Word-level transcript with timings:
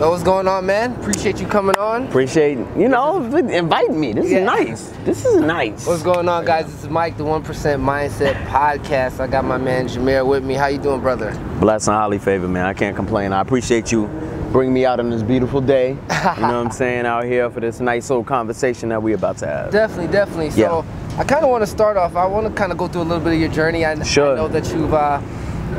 Yo, 0.00 0.10
what's 0.10 0.24
going 0.24 0.48
on, 0.48 0.66
man? 0.66 0.92
Appreciate 0.96 1.40
you 1.40 1.46
coming 1.46 1.76
on. 1.76 2.08
Appreciate 2.08 2.58
you 2.76 2.88
know 2.88 3.22
inviting 3.36 3.98
me. 4.00 4.12
This 4.12 4.28
Yeah. 4.28 4.38
is 4.38 4.44
nice. 4.44 4.92
This 5.04 5.24
is 5.24 5.36
nice. 5.40 5.86
What's 5.86 6.02
going 6.02 6.28
on, 6.28 6.44
guys? 6.44 6.66
This 6.66 6.82
is 6.82 6.88
Mike, 6.90 7.16
the 7.16 7.22
One 7.24 7.42
Percent 7.42 7.80
Mindset 7.80 8.34
Podcast. 8.46 9.20
I 9.20 9.28
got 9.28 9.44
my 9.44 9.56
man 9.56 9.86
Jameer 9.86 10.26
with 10.26 10.42
me. 10.42 10.54
How 10.54 10.66
you 10.66 10.78
doing, 10.78 11.00
brother? 11.00 11.30
Blessed 11.60 11.86
and 11.88 11.96
highly 11.96 12.18
favored, 12.18 12.48
man. 12.48 12.66
I 12.66 12.74
can't 12.74 12.96
complain. 12.96 13.32
I 13.32 13.40
appreciate 13.40 13.92
you 13.92 14.08
bringing 14.50 14.74
me 14.74 14.84
out 14.84 14.98
on 14.98 15.10
this 15.10 15.22
beautiful 15.22 15.60
day. 15.60 15.90
you 15.90 15.96
know 15.96 16.00
what 16.08 16.42
I'm 16.42 16.70
saying? 16.72 17.06
Out 17.06 17.24
here 17.24 17.48
for 17.48 17.60
this 17.60 17.78
nice 17.78 18.10
little 18.10 18.24
conversation 18.24 18.88
that 18.88 19.00
we're 19.00 19.14
about 19.14 19.38
to 19.38 19.46
have. 19.46 19.70
Definitely, 19.70 20.12
definitely. 20.12 20.50
So, 20.50 20.84
I 21.18 21.22
kind 21.24 21.44
of 21.44 21.50
want 21.50 21.62
to 21.62 21.68
start 21.68 21.96
off. 21.96 22.16
I 22.16 22.26
want 22.26 22.48
to 22.48 22.52
kind 22.52 22.72
of 22.72 22.78
go 22.78 22.88
through 22.88 23.02
a 23.02 23.04
little 23.04 23.22
bit 23.22 23.34
of 23.34 23.38
your 23.40 23.50
journey. 23.50 23.84
I, 23.84 24.02
Sure. 24.02 24.32
I 24.32 24.36
know 24.36 24.48
that 24.48 24.66
you've 24.74 24.92
uh, 24.92 25.20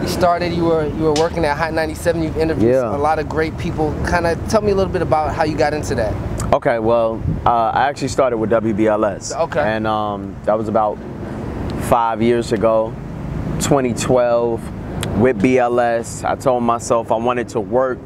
you 0.02 0.07
started. 0.07 0.54
You 0.54 0.66
were 0.66 0.86
you 0.88 1.04
were 1.04 1.14
working 1.14 1.46
at 1.46 1.57
Hot 1.57 1.73
97. 1.73 2.21
You've 2.21 2.38
interviewed 2.38 2.71
Yeah. 2.73 2.95
a 2.95 2.98
lot 2.98 3.20
of 3.20 3.27
great 3.30 3.57
people. 3.57 3.94
Kind 4.05 4.25
of 4.27 4.38
tell 4.50 4.62
me 4.62 4.71
a 4.71 4.75
little 4.75 4.91
bit 4.91 5.02
about 5.02 5.34
how 5.34 5.44
you 5.44 5.55
got 5.57 5.73
into 5.73 5.95
that. 5.95 6.13
Okay, 6.53 6.80
well, 6.80 7.22
uh, 7.45 7.72
I 7.73 7.90
actually 7.90 8.08
started 8.09 8.38
with 8.38 8.50
WBLS. 8.52 9.36
Okay. 9.36 9.59
And 9.59 9.86
um, 9.88 10.36
that 10.44 10.58
was 10.58 10.67
about 10.67 10.98
five 11.89 12.22
years 12.22 12.52
ago, 12.52 12.94
2012, 13.59 15.20
with 15.20 15.39
BLS. 15.41 16.23
I 16.23 16.36
told 16.36 16.64
myself 16.64 17.12
I 17.12 17.17
wanted 17.17 17.50
to 17.50 17.59
work 17.59 18.00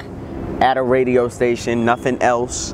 at 0.61 0.77
a 0.77 0.81
radio 0.81 1.27
station, 1.29 1.85
nothing 1.85 2.21
else. 2.21 2.73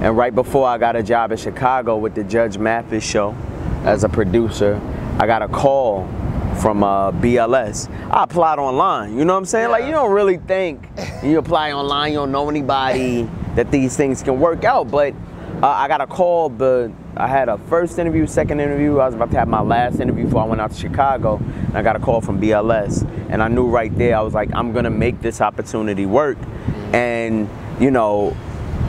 And 0.00 0.16
right 0.16 0.34
before 0.34 0.66
I 0.66 0.78
got 0.78 0.96
a 0.96 1.02
job 1.02 1.30
in 1.32 1.38
Chicago 1.38 1.96
with 1.96 2.14
the 2.14 2.24
Judge 2.24 2.58
Mathis 2.58 3.04
show 3.04 3.34
as 3.84 4.04
a 4.04 4.08
producer, 4.08 4.80
I 5.18 5.26
got 5.26 5.42
a 5.42 5.48
call 5.48 6.08
from 6.62 6.84
uh, 6.84 7.10
BLS. 7.10 7.90
I 8.08 8.22
applied 8.22 8.60
online. 8.60 9.18
You 9.18 9.24
know 9.24 9.32
what 9.32 9.40
I'm 9.40 9.44
saying? 9.46 9.70
Like 9.70 9.84
you 9.84 9.90
don't 9.90 10.12
really 10.12 10.36
think 10.36 10.88
you 11.20 11.38
apply 11.38 11.72
online, 11.72 12.12
you 12.12 12.18
don't 12.18 12.30
know 12.30 12.48
anybody 12.48 13.28
that 13.56 13.72
these 13.72 13.96
things 13.96 14.22
can 14.22 14.38
work 14.38 14.62
out. 14.62 14.88
But 14.88 15.12
uh, 15.60 15.66
I 15.66 15.88
got 15.88 16.00
a 16.00 16.06
call. 16.06 16.50
The 16.50 16.92
I 17.16 17.26
had 17.26 17.48
a 17.48 17.58
first 17.58 17.98
interview, 17.98 18.28
second 18.28 18.60
interview. 18.60 18.98
I 18.98 19.06
was 19.06 19.16
about 19.16 19.32
to 19.32 19.38
have 19.38 19.48
my 19.48 19.60
last 19.60 19.98
interview 19.98 20.24
before 20.24 20.42
I 20.42 20.46
went 20.46 20.60
out 20.60 20.70
to 20.70 20.78
Chicago, 20.78 21.38
and 21.38 21.76
I 21.76 21.82
got 21.82 21.96
a 21.96 21.98
call 21.98 22.20
from 22.20 22.40
BLS. 22.40 23.10
And 23.28 23.42
I 23.42 23.48
knew 23.48 23.66
right 23.66 23.94
there, 23.98 24.16
I 24.16 24.20
was 24.20 24.32
like, 24.32 24.54
I'm 24.54 24.72
gonna 24.72 24.88
make 24.88 25.20
this 25.20 25.40
opportunity 25.40 26.06
work. 26.06 26.38
And 26.92 27.50
you 27.80 27.90
know, 27.90 28.36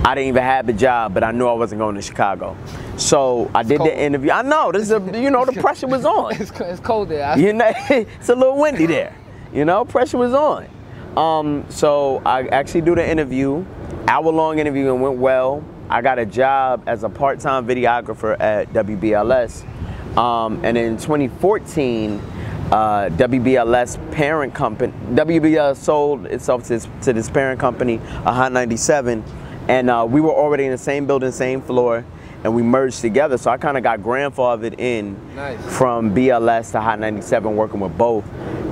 I 0.05 0.15
didn't 0.15 0.27
even 0.29 0.43
have 0.43 0.67
a 0.67 0.73
job, 0.73 1.13
but 1.13 1.23
I 1.23 1.31
knew 1.31 1.47
I 1.47 1.53
wasn't 1.53 1.79
going 1.79 1.95
to 1.95 2.01
Chicago. 2.01 2.57
So 2.97 3.49
I 3.55 3.63
did 3.63 3.77
cold. 3.77 3.89
the 3.89 3.97
interview. 3.99 4.31
I 4.31 4.41
know 4.41 4.71
this 4.71 4.83
is 4.83 4.91
a, 4.91 4.99
you 5.19 5.29
know 5.29 5.45
the 5.45 5.53
pressure 5.61 5.87
was 5.87 6.03
on. 6.05 6.35
It's, 6.35 6.51
it's 6.59 6.79
cold 6.81 7.09
there. 7.09 7.25
I- 7.25 7.35
You 7.35 7.53
know, 7.53 7.71
it's 7.89 8.29
a 8.29 8.35
little 8.35 8.57
windy 8.57 8.85
there. 8.85 9.15
You 9.53 9.65
know, 9.65 9.85
pressure 9.85 10.17
was 10.17 10.33
on. 10.33 10.67
Um, 11.15 11.65
so 11.69 12.21
I 12.25 12.47
actually 12.47 12.81
do 12.81 12.95
the 12.95 13.07
interview, 13.09 13.63
hour 14.07 14.31
long 14.31 14.59
interview, 14.59 14.91
and 14.93 15.01
went 15.01 15.17
well. 15.19 15.63
I 15.89 16.01
got 16.01 16.17
a 16.19 16.25
job 16.25 16.83
as 16.87 17.03
a 17.03 17.09
part 17.09 17.39
time 17.39 17.65
videographer 17.67 18.35
at 18.39 18.73
WBLS. 18.73 19.65
Um, 20.17 20.59
and 20.65 20.77
in 20.77 20.97
2014, 20.97 22.19
uh, 22.71 23.09
WBLS 23.11 24.11
parent 24.11 24.53
company, 24.53 24.91
WBLS 25.11 25.77
sold 25.77 26.25
itself 26.25 26.63
to 26.63 26.69
this, 26.69 26.87
to 27.03 27.13
this 27.13 27.29
parent 27.29 27.59
company, 27.59 27.95
a 28.25 28.33
Hot 28.33 28.51
97, 28.51 29.23
and 29.67 29.89
uh, 29.89 30.05
we 30.09 30.21
were 30.21 30.31
already 30.33 30.65
in 30.65 30.71
the 30.71 30.77
same 30.77 31.05
building, 31.05 31.31
same 31.31 31.61
floor, 31.61 32.03
and 32.43 32.53
we 32.53 32.61
merged 32.61 33.01
together. 33.01 33.37
So 33.37 33.49
I 33.51 33.57
kind 33.57 33.77
of 33.77 33.83
got 33.83 33.99
grandfathered 33.99 34.79
in 34.79 35.15
Nice. 35.35 35.59
from 35.77 36.13
BLS 36.13 36.71
to 36.73 36.81
Hot 36.81 36.99
97, 36.99 37.55
working 37.55 37.79
with 37.79 37.97
both. 37.97 38.25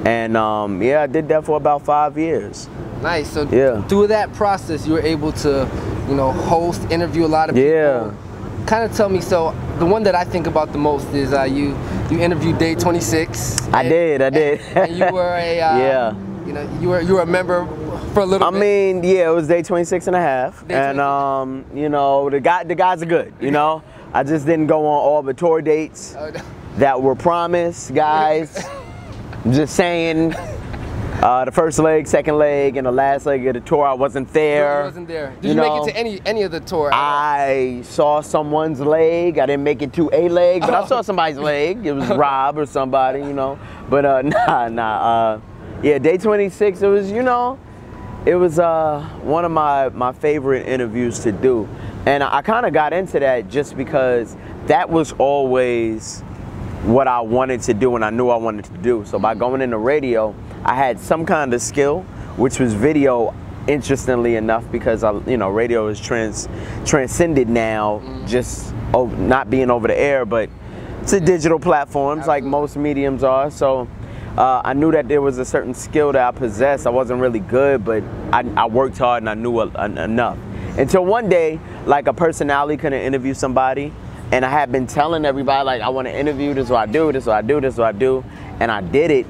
And 0.06 0.36
um, 0.36 0.82
yeah, 0.82 1.04
I 1.04 1.08
did 1.08 1.28
that 1.30 1.46
for 1.46 1.58
about 1.58 1.84
five 1.86 2.18
years. 2.18 2.68
Nice. 3.02 3.30
So 3.32 3.48
Yeah. 3.50 3.82
through 3.88 4.08
that 4.08 4.34
process, 4.34 4.86
you 4.86 4.94
were 4.94 5.02
able 5.02 5.32
to, 5.34 5.70
you 6.10 6.16
know, 6.16 6.32
host, 6.32 6.82
interview 6.92 7.26
a 7.26 7.28
lot 7.28 7.50
of 7.50 7.56
people. 7.56 7.70
Yeah. 7.72 8.12
Kind 8.68 8.84
of 8.90 8.96
tell 8.96 9.10
me. 9.10 9.22
So 9.22 9.56
the 9.80 9.86
one 9.86 10.04
that 10.04 10.14
I 10.16 10.24
think 10.24 10.48
about 10.48 10.72
the 10.72 10.78
most 10.78 11.08
is 11.14 11.34
uh, 11.34 11.44
you. 11.44 11.76
You 12.12 12.20
interviewed 12.20 12.58
Day 12.60 12.76
26. 12.76 13.70
I 13.70 13.82
and- 13.82 13.90
did, 13.90 14.22
I 14.22 14.30
did. 14.30 14.60
And 14.76 14.98
you 14.98 15.06
were 15.12 15.34
a. 15.36 15.62
Uh, 15.62 15.78
Yeah. 15.78 16.16
You 16.46 16.54
know, 16.54 16.78
you 16.82 16.90
were 16.90 17.02
you 17.02 17.14
were 17.14 17.22
a 17.22 17.26
member 17.26 17.64
for 18.14 18.22
a 18.22 18.26
little 18.26 18.48
I 18.48 18.52
bit. 18.52 18.60
mean, 18.60 19.04
yeah, 19.04 19.30
it 19.30 19.34
was 19.34 19.48
day 19.48 19.62
26 19.62 20.08
and 20.08 20.16
a 20.16 20.20
half. 20.20 20.68
Day 20.68 20.76
and 20.76 21.00
um, 21.00 21.66
you 21.74 21.90
know, 21.90 22.30
the 22.30 22.40
guy 22.40 22.64
the 22.64 22.76
guys 22.76 23.02
are 23.02 23.06
good, 23.08 23.34
you 23.40 23.52
know. 23.58 23.84
I 24.14 24.24
just 24.24 24.46
didn't 24.46 24.68
go 24.68 24.80
on 24.86 25.00
all 25.00 25.22
the 25.24 25.34
tour 25.34 25.62
dates 25.62 26.16
Uh, 26.16 26.32
that 26.78 27.02
were 27.02 27.16
promised, 27.16 27.94
guys. 27.94 28.66
Just 29.52 29.76
saying. 29.76 30.34
Uh, 31.22 31.46
the 31.46 31.52
first 31.52 31.78
leg, 31.78 32.08
second 32.08 32.36
leg, 32.40 32.78
and 32.78 32.88
the 32.88 32.92
last 32.92 33.28
leg 33.28 33.46
of 33.46 33.54
the 33.54 33.60
tour, 33.60 33.86
I 33.86 33.94
wasn't 33.94 34.28
there. 34.34 34.82
I 34.82 34.86
wasn't 34.86 35.08
there. 35.08 35.36
Did 35.40 35.50
you, 35.50 35.50
You 35.54 35.62
make 35.62 35.82
it 35.84 35.92
to 35.92 35.96
any 35.98 36.20
any 36.26 36.42
of 36.42 36.52
the 36.52 36.60
tour? 36.62 36.90
I 36.92 37.82
saw 37.84 38.22
someone's 38.22 38.80
leg. 38.80 39.38
I 39.38 39.46
didn't 39.46 39.64
make 39.64 39.84
it 39.84 39.94
to 39.94 40.10
a 40.14 40.28
leg, 40.30 40.62
but 40.62 40.74
I 40.74 40.84
saw 40.88 41.02
somebody's 41.04 41.38
leg. 41.38 41.86
It 41.86 41.92
was 41.92 42.10
Rob 42.18 42.58
or 42.58 42.66
somebody, 42.66 43.20
you 43.20 43.34
know. 43.34 43.60
But 43.88 44.04
uh, 44.06 44.22
nah, 44.26 44.68
nah. 44.70 45.34
Uh, 45.36 45.42
yeah, 45.84 46.00
day 46.00 46.18
26. 46.18 46.82
It 46.82 46.88
was, 46.88 47.12
you 47.12 47.22
know, 47.22 47.60
it 48.26 48.36
was 48.36 48.60
uh, 48.60 49.02
one 49.24 49.46
of 49.46 49.52
my 49.52 49.90
my 49.90 50.12
favorite 50.12 50.68
interviews 50.68 51.20
to 51.20 51.32
do, 51.32 51.68
and 52.06 52.24
I, 52.24 52.42
kind 52.42 52.66
of 52.66 52.74
got 52.74 52.94
into 52.94 53.20
that 53.20 53.50
just 53.50 53.76
because 53.76 54.36
that 54.68 54.90
was 54.90 55.12
always 55.14 56.22
what 56.84 57.08
I 57.08 57.22
wanted 57.22 57.62
to 57.64 57.74
do 57.74 57.96
and 57.96 58.04
I 58.04 58.10
knew 58.10 58.30
I 58.30 58.38
wanted 58.38 58.66
to 58.66 58.78
do. 58.80 59.06
So 59.06 59.20
by 59.20 59.36
going 59.36 59.62
into 59.62 59.78
radio, 59.78 60.36
I 60.66 60.76
had 60.76 61.00
some 61.00 61.26
kind 61.26 61.54
of 61.54 61.62
skill, 61.62 62.02
which 62.38 62.60
was 62.60 62.74
video. 62.74 63.34
Interestingly 63.68 64.38
enough, 64.38 64.70
because 64.72 65.04
I, 65.04 65.14
you 65.28 65.38
know, 65.38 65.52
radio 65.52 65.88
is 65.88 66.02
trans 66.02 66.50
transcended 66.84 67.48
now, 67.48 68.02
just 68.26 68.74
oh, 68.92 69.06
not 69.06 69.52
being 69.52 69.70
over 69.70 69.88
the 69.88 69.98
air, 69.98 70.26
but 70.26 70.50
to 71.08 71.20
digital 71.20 71.60
platforms 71.60 72.26
like 72.26 72.44
most 72.44 72.76
mediums 72.76 73.24
are. 73.24 73.52
So 73.52 73.88
uh, 74.38 74.62
I 74.64 74.74
knew 74.74 74.92
that 74.92 75.08
there 75.08 75.22
was 75.22 75.38
a 75.38 75.46
certain 75.46 75.74
skill 75.74 76.12
that 76.14 76.22
I 76.26 76.32
possessed. 76.32 76.88
I 76.88 76.90
wasn't 76.90 77.20
really 77.22 77.40
good, 77.40 77.84
but 77.84 78.04
I, 78.32 78.46
I 78.56 78.66
worked 78.68 78.98
hard 78.98 79.24
and 79.24 79.30
I 79.30 79.34
knew 79.34 79.60
a, 79.60 79.70
en- 79.72 79.98
enough. 79.98 80.38
Until 80.78 81.06
one 81.06 81.28
day, 81.28 81.60
like 81.86 82.08
a 82.08 82.14
personality 82.14 82.78
couldn't 82.78 83.02
interview 83.02 83.34
somebody, 83.34 83.94
and 84.32 84.46
I 84.46 84.50
had 84.50 84.72
been 84.72 84.88
telling 84.88 85.26
everybody 85.26 85.66
like 85.66 85.82
I 85.82 85.90
want 85.90 86.08
to 86.08 86.18
interview 86.18 86.54
this, 86.54 86.70
what 86.70 86.88
I 86.88 86.92
do, 86.92 87.12
this, 87.12 87.26
what 87.26 87.36
I 87.36 87.42
do, 87.42 87.60
this, 87.60 87.78
what 87.78 87.88
I 87.94 87.98
do, 87.98 88.24
and 88.62 88.72
I 88.72 88.80
did 88.80 89.12
it. 89.12 89.26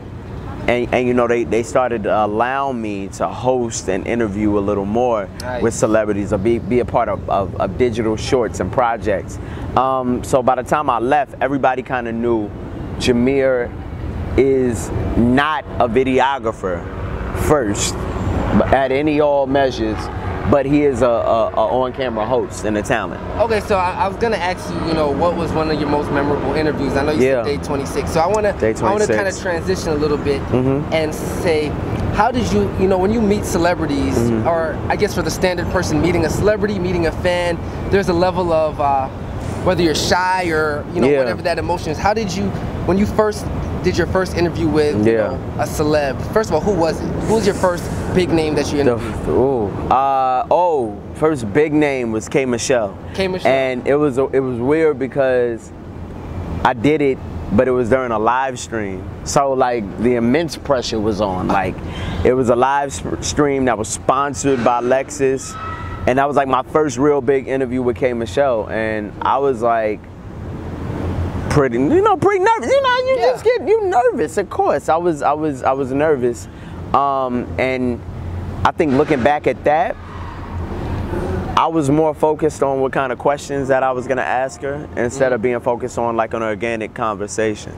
And, 0.68 0.94
and 0.94 1.08
you 1.08 1.16
know 1.16 1.28
they, 1.28 1.44
they 1.44 1.64
started 1.64 2.04
to 2.04 2.26
allow 2.26 2.72
me 2.72 3.08
to 3.08 3.28
host 3.28 3.90
and 3.90 4.06
interview 4.06 4.60
a 4.60 4.62
little 4.62 4.86
more 4.86 5.28
Nice. 5.40 5.64
with 5.64 5.74
celebrities 5.74 6.32
or 6.32 6.38
be, 6.38 6.60
be 6.60 6.80
a 6.82 6.86
part 6.86 7.10
of, 7.10 7.28
of, 7.28 7.60
of 7.60 7.80
digital 7.80 8.16
shorts 8.16 8.60
and 8.60 8.72
projects. 8.72 9.40
Um, 9.76 10.24
so 10.24 10.44
by 10.44 10.54
the 10.54 10.64
time 10.64 10.88
I 10.88 11.00
left, 11.00 11.34
everybody 11.42 11.82
kind 11.82 12.08
of 12.08 12.14
knew 12.14 12.48
Jameer 12.98 13.72
is 14.38 14.90
not 15.18 15.66
a 15.80 15.88
videographer 15.88 16.82
first, 17.48 17.96
at 18.74 18.92
any 18.92 19.20
all 19.22 19.48
measures, 19.48 19.98
but 20.50 20.66
he 20.66 20.84
is 20.84 21.02
a, 21.02 21.06
a, 21.08 21.50
a 21.54 21.68
on-camera 21.82 22.26
host 22.26 22.66
and 22.66 22.78
a 22.78 22.82
talent. 22.82 23.22
Okay, 23.40 23.60
so 23.62 23.78
I, 23.78 23.92
I 23.92 24.08
was 24.08 24.18
gonna 24.18 24.38
ask 24.38 24.70
you, 24.74 24.88
you 24.88 24.94
know, 24.94 25.10
what 25.12 25.36
was 25.36 25.52
one 25.54 25.70
of 25.72 25.80
your 25.80 25.90
most 25.90 26.12
memorable 26.12 26.54
interviews? 26.56 26.94
I 26.98 27.04
know 27.06 27.12
you 27.12 27.24
Yeah. 27.26 27.44
said 27.44 27.58
day 27.60 27.64
26, 27.64 28.12
so 28.12 28.20
I 28.20 28.28
wanna, 28.28 28.50
I 28.60 28.72
wanna 28.92 29.08
kind 29.08 29.28
of 29.28 29.38
transition 29.40 29.90
a 29.90 29.96
little 29.96 30.18
bit 30.18 30.42
Mhm. 30.48 30.92
and 30.92 31.14
say, 31.14 31.68
how 32.16 32.32
did 32.32 32.52
you, 32.52 32.70
you 32.80 32.88
know, 32.88 32.98
when 32.98 33.12
you 33.14 33.22
meet 33.22 33.46
celebrities, 33.46 34.18
Mm-hmm. 34.18 34.48
or 34.48 34.78
I 34.90 34.96
guess 34.98 35.14
for 35.16 35.22
the 35.22 35.32
standard 35.32 35.68
person 35.72 36.02
meeting 36.02 36.26
a 36.26 36.30
celebrity, 36.30 36.78
meeting 36.80 37.06
a 37.08 37.12
fan, 37.12 37.58
there's 37.90 38.10
a 38.10 38.14
level 38.14 38.52
of 38.52 38.80
uh, 38.82 39.08
whether 39.64 39.82
you're 39.84 39.96
shy 39.96 40.48
or 40.50 40.84
you 40.94 41.00
know 41.00 41.08
Yeah. 41.08 41.20
whatever 41.20 41.42
that 41.44 41.60
emotion 41.60 41.92
is. 41.92 41.98
How 41.98 42.14
did 42.14 42.34
you, 42.36 42.50
when 42.88 42.98
you 42.98 43.06
first 43.06 43.46
did 43.84 43.98
your 43.98 44.08
first 44.08 44.36
interview 44.38 44.68
with 44.68 45.06
you 45.06 45.18
know, 45.18 45.36
a 45.58 45.64
celeb? 45.64 46.22
First 46.34 46.50
of 46.50 46.56
all, 46.56 46.62
who 46.62 46.74
was 46.74 47.00
it? 47.02 47.06
Who 47.26 47.36
was 47.36 47.46
your 47.46 47.56
first 47.56 47.84
big 48.14 48.30
name 48.30 48.56
that 48.56 48.72
you 48.72 48.84
The, 48.84 48.92
interviewed? 48.94 49.28
ooh, 49.30 49.68
uh, 49.92 50.46
oh, 50.52 51.00
first 51.16 51.52
big 51.54 51.74
name 51.74 52.12
was 52.12 52.30
K 52.30 52.46
Michelle. 52.46 52.98
K. 53.14 53.28
Michelle. 53.28 53.52
And 53.52 53.88
it 53.88 53.96
was 53.96 54.18
it 54.18 54.40
was 54.40 54.60
weird 54.60 55.00
because 55.00 55.72
I 56.64 56.74
did 56.74 57.02
it, 57.02 57.18
but 57.54 57.68
it 57.68 57.72
was 57.72 57.90
during 57.90 58.12
a 58.12 58.20
live 58.20 58.60
stream. 58.60 59.08
So 59.26 59.54
like 59.54 59.84
the 60.00 60.16
immense 60.16 60.58
pressure 60.58 61.00
was 61.00 61.20
on. 61.22 61.48
Like 61.48 61.76
it 62.24 62.34
was 62.34 62.50
a 62.50 62.56
live 62.56 62.94
stream 63.24 63.66
that 63.66 63.78
was 63.78 63.88
sponsored 63.90 64.64
by 64.64 64.82
Lexus, 64.82 65.56
and 66.08 66.20
that 66.20 66.28
was 66.28 66.36
like 66.38 66.48
my 66.48 66.64
first 66.64 66.98
real 66.98 67.22
big 67.22 67.48
interview 67.48 67.82
with 67.82 67.98
K 67.98 68.14
Michelle, 68.14 68.70
and 68.70 69.12
I 69.22 69.38
was 69.40 69.62
like 69.62 70.00
pretty 71.52 71.78
you 71.78 72.02
know 72.02 72.16
pretty 72.16 72.44
nervous 72.44 72.72
you 72.72 72.82
know 72.82 72.96
you 72.98 73.16
Yeah. 73.18 73.26
just 73.32 73.44
get 73.44 73.68
you 73.68 73.88
nervous 73.88 74.38
of 74.38 74.50
course 74.50 74.88
i 74.88 74.96
was 74.96 75.22
i 75.22 75.34
was 75.34 75.64
i 75.64 75.74
was 75.74 75.92
nervous 75.92 76.48
um 76.94 77.46
and 77.60 78.00
i 78.64 78.72
think 78.72 78.94
looking 78.94 79.22
back 79.22 79.48
at 79.48 79.62
that 79.66 79.98
i 81.58 81.68
was 81.68 81.90
more 81.90 82.14
focused 82.14 82.64
on 82.64 82.80
what 82.80 82.94
kind 82.94 83.12
of 83.12 83.20
questions 83.20 83.68
that 83.68 83.84
i 83.84 83.92
was 83.92 84.08
going 84.08 84.16
to 84.18 84.24
ask 84.26 84.62
her 84.62 84.88
instead 84.96 85.34
of 85.34 85.42
being 85.42 85.60
focused 85.60 85.98
on 85.98 86.16
like 86.16 86.34
an 86.34 86.42
organic 86.42 86.94
conversation 86.94 87.74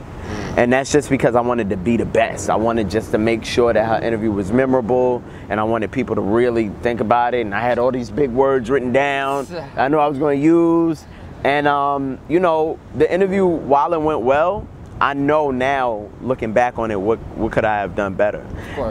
And 0.56 0.72
that's 0.72 0.92
just 0.92 1.10
because 1.10 1.34
I 1.36 1.42
wanted 1.42 1.72
to 1.72 1.78
be 1.78 1.98
the 1.98 2.06
best. 2.06 2.48
I 2.48 2.56
wanted 2.56 2.88
just 2.88 3.10
to 3.12 3.18
make 3.18 3.44
sure 3.44 3.74
that 3.74 3.86
her 3.88 4.00
interview 4.08 4.32
was 4.32 4.52
memorable 4.52 5.24
and 5.50 5.60
I 5.60 5.64
wanted 5.64 5.92
people 5.92 6.14
to 6.14 6.22
really 6.22 6.70
think 6.84 7.02
about 7.02 7.34
it. 7.34 7.42
And 7.42 7.56
I 7.56 7.60
had 7.60 7.80
all 7.80 7.92
these 7.92 8.12
big 8.12 8.30
words 8.30 8.70
written 8.70 8.94
down 8.94 9.48
I 9.76 9.88
knew 9.88 9.98
I 9.98 10.06
was 10.08 10.20
going 10.20 10.38
to 10.40 10.46
use. 10.46 11.06
And, 11.44 11.68
um, 11.68 12.20
you 12.30 12.40
know, 12.40 12.80
the 12.96 13.12
interview, 13.12 13.46
while 13.46 13.94
it 13.94 14.02
went 14.02 14.22
well, 14.22 14.68
I 15.02 15.14
know 15.14 15.52
now, 15.52 16.10
looking 16.22 16.54
back 16.54 16.80
on 16.80 16.90
it, 16.92 17.00
what, 17.00 17.20
what 17.36 17.52
could 17.52 17.66
I 17.66 17.80
have 17.80 17.96
done 17.96 18.14
better? 18.14 18.46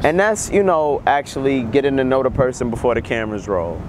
And 0.04 0.20
that's, 0.20 0.50
you 0.50 0.62
know, 0.62 1.02
actually 1.06 1.62
getting 1.62 1.96
to 1.96 2.04
know 2.04 2.22
the 2.22 2.30
person 2.30 2.68
before 2.68 2.94
the 2.94 3.02
cameras 3.02 3.48
roll 3.48 3.80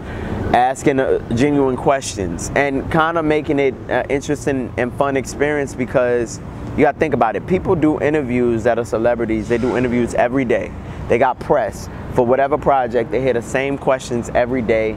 asking 0.54 1.00
uh, 1.00 1.18
genuine 1.36 1.76
questions 1.76 2.52
and 2.56 2.90
kind 2.92 3.18
of 3.18 3.26
making 3.26 3.60
it 3.60 3.74
an 3.90 4.06
interesting 4.10 4.72
and 4.78 4.94
fun 4.94 5.18
experience 5.18 5.74
because 5.74 6.40
you 6.78 6.84
got 6.84 6.94
to 6.94 7.00
think 7.00 7.14
about 7.14 7.36
it. 7.36 7.46
People 7.48 7.76
do 7.76 8.00
interviews 8.00 8.64
that 8.64 8.78
are 8.78 8.86
celebrities. 8.86 9.50
They 9.50 9.58
do 9.58 9.78
interviews 9.78 10.14
every 10.14 10.46
day. 10.46 10.72
They 11.08 11.18
got 11.18 11.40
press 11.40 11.90
for 12.14 12.26
whatever 12.26 12.58
project. 12.58 13.12
They 13.12 13.22
hear 13.22 13.34
the 13.34 13.42
same 13.42 13.78
questions 13.78 14.30
every 14.30 14.62
day. 14.62 14.94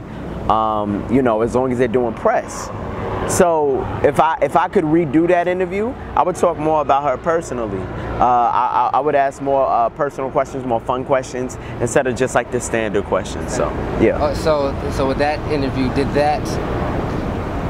Um, 0.47 1.11
you 1.11 1.21
know, 1.21 1.41
as 1.41 1.55
long 1.55 1.71
as 1.71 1.77
they're 1.77 1.87
doing 1.87 2.13
press. 2.13 2.69
So 3.27 3.81
if 4.03 4.19
I 4.19 4.37
if 4.41 4.55
I 4.55 4.69
could 4.69 4.85
redo 4.85 5.27
that 5.27 5.47
interview, 5.47 5.89
I 6.15 6.23
would 6.23 6.35
talk 6.35 6.57
more 6.57 6.81
about 6.81 7.03
her 7.03 7.17
personally. 7.17 7.81
Uh, 8.17 8.23
I, 8.23 8.89
I, 8.93 8.99
would 8.99 9.15
ask 9.15 9.41
more 9.41 9.67
uh, 9.67 9.89
personal 9.89 10.31
questions, 10.31 10.65
more 10.65 10.79
fun 10.79 11.05
questions, 11.05 11.57
instead 11.81 12.07
of 12.07 12.15
just 12.15 12.33
like 12.35 12.51
the 12.51 12.59
standard 12.59 13.03
questions. 13.03 13.53
So 13.53 13.69
yeah. 14.01 14.17
Uh, 14.17 14.33
so 14.33 14.91
so 14.91 15.07
with 15.07 15.17
that 15.17 15.39
interview, 15.51 15.93
did 15.93 16.07
that? 16.13 16.41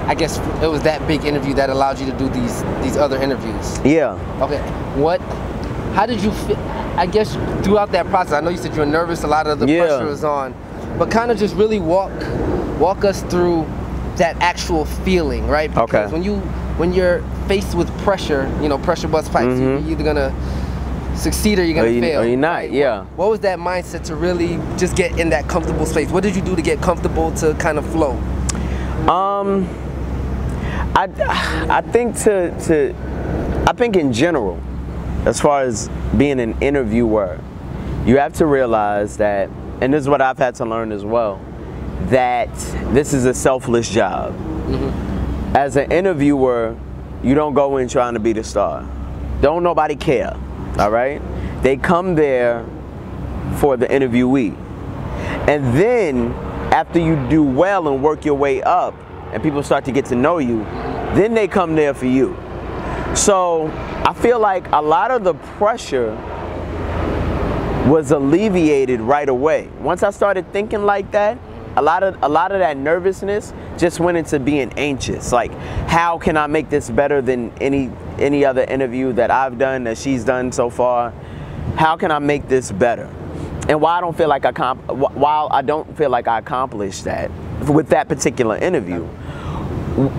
I 0.08 0.16
guess 0.16 0.38
it 0.64 0.68
was 0.68 0.84
that 0.84 1.06
big 1.08 1.26
interview 1.26 1.54
that 1.56 1.70
allowed 1.70 2.00
you 2.00 2.06
to 2.06 2.18
do 2.18 2.30
these 2.30 2.64
these 2.84 2.96
other 2.96 3.22
interviews. 3.22 3.80
Yeah. 3.84 4.14
Okay. 4.42 4.60
What? 5.00 5.20
How 5.96 6.06
did 6.06 6.22
you 6.22 6.32
feel? 6.32 6.58
I 6.96 7.08
guess 7.08 7.34
throughout 7.66 7.92
that 7.92 8.06
process, 8.08 8.34
I 8.34 8.42
know 8.42 8.50
you 8.50 8.58
said 8.58 8.74
you 8.74 8.80
were 8.80 8.86
nervous. 8.86 9.24
A 9.24 9.28
lot 9.28 9.48
of 9.48 9.60
the 9.60 9.68
yeah. 9.68 9.88
pressure 9.88 10.06
was 10.06 10.24
on, 10.24 10.54
but 11.00 11.10
kind 11.10 11.32
of 11.32 11.38
just 11.38 11.56
really 11.56 11.80
walk 11.80 12.12
walk 12.80 13.04
us 13.04 13.24
through 13.24 13.66
that 14.18 14.36
actual 14.38 14.86
feeling, 14.86 15.48
right? 15.48 15.70
Because 15.70 15.90
okay. 15.90 16.12
when 16.12 16.24
you 16.24 16.38
when 16.78 16.94
you're 16.94 17.24
faced 17.48 17.76
with 17.76 17.90
pressure, 18.00 18.52
you 18.62 18.70
know, 18.70 18.78
pressure 18.78 19.08
bust 19.08 19.32
pipes, 19.32 19.54
mm-hmm. 19.54 19.88
you're 19.88 20.00
either 20.00 20.04
gonna 20.04 21.16
succeed 21.16 21.60
or 21.60 21.64
you're 21.64 21.76
gonna 21.76 21.88
or 21.88 21.92
you, 21.92 22.02
fail. 22.02 22.22
Or 22.22 22.26
you're 22.26 22.38
not, 22.38 22.54
right? 22.56 22.72
yeah. 22.72 23.06
What 23.16 23.30
was 23.30 23.40
that 23.42 23.60
mindset 23.60 24.04
to 24.06 24.16
really 24.16 24.60
just 24.78 24.96
get 24.96 25.20
in 25.20 25.30
that 25.30 25.48
comfortable 25.48 25.86
space? 25.86 26.12
What 26.12 26.24
did 26.24 26.36
you 26.36 26.42
do 26.42 26.56
to 26.56 26.62
get 26.62 26.82
comfortable 26.82 27.32
to 27.36 27.54
kind 27.56 27.78
of 27.78 27.90
flow? 27.92 28.12
Um, 29.08 29.68
I 30.96 31.10
I 31.70 31.82
think 31.82 32.16
to 32.18 32.58
to 32.68 32.96
I 33.68 33.74
think 33.74 33.96
in 33.96 34.14
general, 34.14 34.60
as 35.26 35.40
far 35.40 35.62
as 35.62 35.90
being 36.18 36.40
an 36.40 36.58
interviewer, 36.62 37.40
you 38.06 38.18
have 38.18 38.34
to 38.34 38.46
realize 38.46 39.18
that, 39.18 39.50
and 39.82 39.94
this 39.94 40.02
is 40.02 40.10
what 40.10 40.22
I've 40.22 40.38
had 40.38 40.56
to 40.56 40.66
learn 40.66 40.92
as 40.92 41.04
well 41.04 41.42
that 42.06 42.54
this 42.94 43.14
is 43.14 43.26
a 43.26 43.34
selfless 43.34 43.90
job. 43.90 44.34
Mm-hmm. 44.34 45.56
As 45.56 45.76
an 45.76 45.92
interviewer, 45.92 46.78
you 47.24 47.36
don't 47.36 47.54
go 47.54 47.78
in 47.78 47.88
trying 47.88 48.14
to 48.14 48.20
be 48.20 48.34
the 48.34 48.44
star. 48.44 48.88
Don't 49.42 49.64
nobody 49.64 49.96
care, 49.96 50.38
all 50.80 50.92
right? 50.92 51.22
They 51.64 51.78
come 51.78 52.16
there 52.16 52.66
for 53.58 53.78
the 53.78 53.88
interviewee. 53.88 54.56
And 55.48 55.78
then 55.78 56.32
after 56.72 57.00
you 57.00 57.16
do 57.30 57.44
well 57.44 57.88
and 57.88 58.04
work 58.04 58.26
your 58.26 58.36
way 58.36 58.62
up 58.62 58.94
and 59.34 59.42
people 59.42 59.64
start 59.64 59.86
to 59.86 59.92
get 59.92 60.06
to 60.06 60.16
know 60.16 60.38
you, 60.38 60.64
then 61.16 61.34
they 61.34 61.48
come 61.48 61.76
there 61.76 61.94
for 61.94 62.06
you. 62.06 62.38
So 63.16 63.72
I 64.06 64.14
feel 64.14 64.40
like 64.40 64.72
a 64.72 64.82
lot 64.82 65.12
of 65.12 65.24
the 65.24 65.34
pressure 65.34 66.16
was 67.88 68.12
alleviated 68.12 69.00
right 69.00 69.28
away. 69.30 69.70
Once 69.80 70.04
I 70.04 70.12
started 70.12 70.52
thinking 70.52 70.84
like 70.86 71.12
that, 71.12 71.38
a 71.78 71.82
lot 71.82 72.02
of 72.02 72.18
a 72.24 72.28
lot 72.28 72.52
of 72.52 72.60
that 72.60 72.76
nervousness 72.76 73.54
just 73.78 74.00
went 74.00 74.18
into 74.18 74.40
being 74.40 74.74
anxious. 74.78 75.32
Like, 75.32 75.54
how 75.88 76.18
can 76.18 76.36
I 76.36 76.48
make 76.48 76.70
this 76.70 76.90
better 76.90 77.22
than 77.22 77.52
any 77.62 77.92
any 78.18 78.44
other 78.44 78.64
interview 78.64 79.14
that 79.14 79.30
I've 79.30 79.60
done 79.60 79.84
that 79.86 79.98
she's 79.98 80.26
done 80.26 80.52
so 80.52 80.70
far? 80.72 81.14
How 81.76 81.96
can 81.96 82.12
I 82.12 82.18
make 82.18 82.48
this 82.48 82.72
better? 82.72 83.06
And 83.70 83.80
while 83.80 83.96
I 83.96 84.02
don't 84.02 84.18
feel 84.18 84.28
like 84.28 84.46
I 84.46 84.52
comp- 84.52 84.88
while 84.88 85.50
I 85.52 85.62
don't 85.62 85.96
feel 85.96 86.10
like 86.10 86.28
I 86.28 86.40
accomplished 86.40 87.04
that 87.04 87.30
with 87.70 87.90
that 87.90 88.08
particular 88.08 88.58
interview, 88.58 89.04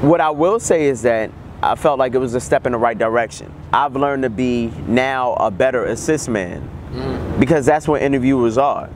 what 0.01 0.21
I 0.21 0.31
will 0.31 0.61
say 0.61 0.87
is 0.87 1.03
that 1.03 1.33
I 1.61 1.75
felt 1.75 1.99
like 1.99 2.15
it 2.15 2.19
was 2.19 2.35
a 2.35 2.41
step 2.41 2.67
in 2.67 2.73
the 2.73 2.79
right 2.79 2.97
direction. 2.97 3.53
I've 3.73 3.97
learned 3.97 4.23
to 4.23 4.31
be 4.31 4.73
now 4.87 5.35
a 5.35 5.51
better 5.51 5.87
assist 5.87 6.29
man 6.29 6.69
mm. 6.93 7.41
because 7.41 7.67
that's 7.67 7.89
what 7.89 8.01
interviewers 8.01 8.59
are. 8.59 8.89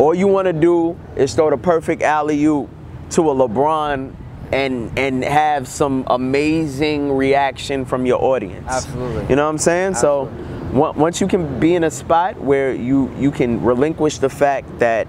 All 0.00 0.14
you 0.14 0.26
want 0.28 0.46
to 0.46 0.54
do 0.54 0.98
is 1.14 1.34
throw 1.34 1.50
the 1.50 1.58
perfect 1.58 2.00
alley 2.00 2.42
oop 2.46 2.70
to 3.10 3.30
a 3.30 3.34
LeBron 3.34 4.14
and 4.50 4.98
and 4.98 5.22
have 5.22 5.68
some 5.68 6.04
amazing 6.06 7.12
reaction 7.12 7.84
from 7.84 8.06
your 8.06 8.22
audience. 8.22 8.66
Absolutely. 8.66 9.26
You 9.28 9.36
know 9.36 9.44
what 9.44 9.50
I'm 9.50 9.58
saying? 9.58 9.90
Absolutely. 9.90 10.32
So 10.72 10.92
once 10.92 11.20
you 11.20 11.28
can 11.28 11.60
be 11.60 11.74
in 11.74 11.84
a 11.84 11.90
spot 11.90 12.40
where 12.40 12.72
you 12.72 13.14
you 13.18 13.30
can 13.30 13.62
relinquish 13.62 14.16
the 14.16 14.30
fact 14.30 14.78
that 14.78 15.06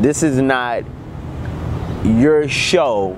this 0.00 0.24
is 0.24 0.40
not 0.40 0.82
your 2.04 2.48
show. 2.48 3.16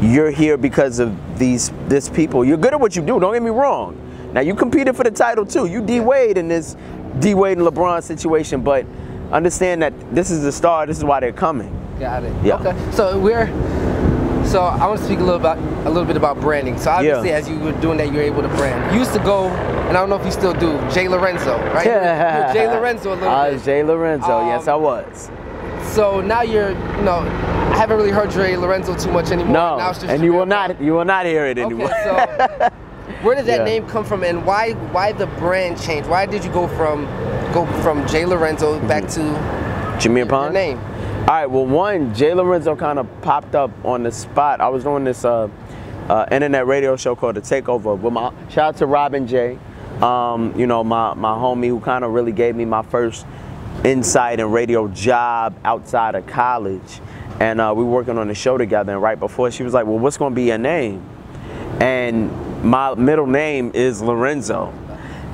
You're 0.00 0.30
here 0.30 0.56
because 0.56 0.98
of 0.98 1.38
these 1.38 1.70
this 1.88 2.08
people. 2.08 2.42
You're 2.42 2.56
good 2.56 2.72
at 2.72 2.80
what 2.80 2.96
you 2.96 3.02
do. 3.02 3.20
Don't 3.20 3.34
get 3.34 3.42
me 3.42 3.50
wrong. 3.50 4.00
Now 4.32 4.40
you 4.40 4.54
competed 4.54 4.96
for 4.96 5.04
the 5.04 5.10
title 5.10 5.44
too. 5.44 5.66
You 5.66 5.82
D 5.82 6.00
Wade 6.00 6.38
in 6.38 6.48
this 6.48 6.74
D 7.18 7.34
Wade 7.34 7.58
and 7.58 7.66
LeBron 7.66 8.02
situation, 8.02 8.62
but 8.62 8.86
understand 9.34 9.82
that 9.82 9.92
this 10.14 10.30
is 10.30 10.42
the 10.42 10.52
star. 10.52 10.86
This 10.86 10.98
is 10.98 11.04
why 11.04 11.20
they're 11.20 11.32
coming. 11.32 11.72
Got 11.98 12.24
it. 12.24 12.32
Yeah. 12.44 12.56
Okay. 12.56 12.92
So 12.92 13.18
we're. 13.18 13.46
So 14.46 14.60
I 14.62 14.86
want 14.86 15.00
to 15.00 15.06
speak 15.06 15.18
a 15.18 15.22
little 15.22 15.40
about 15.40 15.58
a 15.58 15.90
little 15.90 16.04
bit 16.04 16.16
about 16.16 16.40
branding. 16.40 16.78
So 16.78 16.90
obviously, 16.90 17.30
yeah. 17.30 17.36
as 17.36 17.48
you 17.48 17.58
were 17.58 17.72
doing 17.80 17.98
that, 17.98 18.08
you 18.08 18.14
were 18.14 18.22
able 18.22 18.42
to 18.42 18.48
brand. 18.48 18.92
You 18.92 19.00
used 19.00 19.12
to 19.14 19.18
go, 19.18 19.48
and 19.48 19.96
I 19.96 20.00
don't 20.00 20.10
know 20.10 20.16
if 20.16 20.24
you 20.24 20.30
still 20.30 20.52
do, 20.52 20.78
Jay 20.90 21.08
Lorenzo, 21.08 21.58
right? 21.72 21.86
Yeah. 21.86 22.52
Jay 22.52 22.66
Lorenzo 22.74 23.12
a 23.12 23.14
little 23.14 23.28
I 23.28 23.48
bit. 23.48 23.54
was 23.54 23.64
Jay 23.64 23.82
Lorenzo. 23.82 24.38
Um, 24.38 24.48
yes, 24.48 24.68
I 24.68 24.74
was. 24.74 25.30
So 25.94 26.20
now 26.20 26.42
you're, 26.42 26.70
you 26.70 27.02
know, 27.02 27.18
I 27.18 27.76
haven't 27.76 27.96
really 27.96 28.10
heard 28.10 28.30
Jay 28.30 28.56
Lorenzo 28.56 28.96
too 28.96 29.10
much 29.12 29.30
anymore. 29.30 29.52
No, 29.52 29.78
now 29.78 29.90
it's 29.90 30.00
just 30.00 30.10
and 30.10 30.22
you 30.22 30.32
will 30.32 30.46
not, 30.46 30.80
you 30.80 30.92
will 30.92 31.04
not 31.04 31.24
hear 31.26 31.46
it 31.46 31.58
anymore. 31.58 31.86
Okay, 31.86 32.04
so 32.04 32.68
where 33.22 33.34
did 33.34 33.46
that 33.46 33.60
yeah. 33.60 33.64
name 33.64 33.86
come 33.86 34.04
from, 34.04 34.24
and 34.24 34.44
why, 34.44 34.72
why 34.92 35.12
the 35.12 35.26
brand 35.26 35.80
change? 35.80 36.06
Why 36.06 36.26
did 36.26 36.44
you 36.44 36.52
go 36.52 36.68
from, 36.68 37.06
go 37.54 37.64
from 37.82 38.04
Jay 38.08 38.26
Lorenzo 38.26 38.80
back 38.88 39.04
to 39.10 39.20
Jameer 40.00 40.28
Pond? 40.28 40.52
name. 40.52 40.76
All 40.76 41.26
right, 41.26 41.46
well, 41.46 41.64
one, 41.64 42.12
Jay 42.12 42.34
Lorenzo 42.34 42.74
kind 42.74 42.98
of 42.98 43.06
popped 43.22 43.54
up 43.54 43.70
on 43.84 44.02
the 44.02 44.10
spot. 44.10 44.60
I 44.60 44.68
was 44.68 44.82
doing 44.82 45.04
this 45.04 45.24
uh, 45.24 45.48
uh, 46.08 46.26
internet 46.32 46.66
radio 46.66 46.96
show 46.96 47.14
called 47.14 47.36
The 47.36 47.40
Takeover 47.40 47.96
with 47.96 48.12
my, 48.12 48.32
shout 48.48 48.58
out 48.58 48.76
to 48.78 48.86
Robin 48.86 49.28
J. 49.28 49.56
Um, 50.02 50.52
you 50.58 50.66
know, 50.66 50.82
my, 50.82 51.14
my 51.14 51.30
homie 51.30 51.68
who 51.68 51.78
kind 51.78 52.02
of 52.02 52.10
really 52.10 52.32
gave 52.32 52.56
me 52.56 52.64
my 52.64 52.82
first 52.82 53.24
insight 53.84 54.40
and 54.40 54.52
radio 54.52 54.88
job 54.88 55.56
outside 55.64 56.16
of 56.16 56.26
college. 56.26 57.00
And 57.38 57.60
uh, 57.60 57.72
we 57.76 57.84
were 57.84 57.90
working 57.90 58.18
on 58.18 58.26
the 58.26 58.34
show 58.34 58.58
together. 58.58 58.94
And 58.94 59.00
right 59.00 59.18
before, 59.18 59.52
she 59.52 59.62
was 59.62 59.72
like, 59.72 59.86
well, 59.86 60.00
what's 60.00 60.16
going 60.16 60.32
to 60.32 60.36
be 60.36 60.46
your 60.46 60.58
name? 60.58 61.08
And 61.80 62.32
my 62.64 62.96
middle 62.96 63.28
name 63.28 63.70
is 63.74 64.02
Lorenzo. 64.02 64.74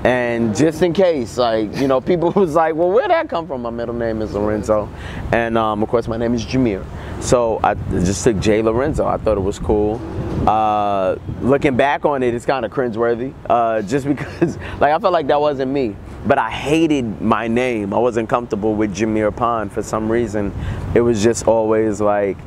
And 0.05 0.57
just 0.57 0.81
in 0.81 0.95
case, 0.95 1.37
like, 1.37 1.77
you 1.77 1.87
know, 1.87 2.01
people 2.01 2.31
was 2.37 2.55
like, 2.55 2.75
well, 2.75 2.91
where'd 2.91 3.11
that 3.11 3.29
come 3.29 3.47
from? 3.47 3.63
My 3.63 3.71
middle 3.71 3.95
name 3.95 4.23
is 4.23 4.33
Lorenzo. 4.33 4.89
And 5.33 5.59
um, 5.59 5.83
of 5.83 5.89
course, 5.89 6.09
my 6.09 6.17
name 6.17 6.33
is 6.35 6.45
Jameer. 6.45 6.85
So 7.21 7.61
I 7.63 7.75
just 7.75 8.25
took 8.25 8.39
Jay 8.41 8.63
Lorenzo. 8.63 9.07
I 9.07 9.19
thought 9.19 9.37
it 9.37 9.43
was 9.43 9.59
cool. 9.59 10.01
Uh, 10.49 11.17
looking 11.43 11.77
back 11.77 12.07
on 12.07 12.23
it, 12.23 12.33
it's 12.33 12.47
kind 12.47 12.65
of 12.65 12.73
cringeworthy. 12.73 13.35
Uh, 13.49 13.83
just 13.83 14.07
because, 14.09 14.57
like, 14.81 14.93
I 14.93 14.99
felt 14.99 15.13
like 15.13 15.27
that 15.27 15.41
wasn't 15.41 15.71
me. 15.71 15.97
But 16.27 16.39
I 16.39 16.51
hated 16.51 17.21
my 17.21 17.49
name. 17.49 17.93
I 17.93 17.99
wasn't 17.99 18.29
comfortable 18.29 18.75
with 18.75 18.95
Jameer 18.95 19.35
Pond 19.35 19.71
for 19.71 19.83
some 19.83 20.11
reason. 20.11 20.53
It 20.95 21.01
was 21.03 21.23
just 21.23 21.47
always 21.47 22.01
like, 22.01 22.39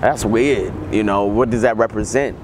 that's 0.00 0.24
weird. 0.24 0.72
You 0.94 1.02
know, 1.02 1.26
what 1.26 1.50
does 1.50 1.62
that 1.62 1.76
represent? 1.76 2.38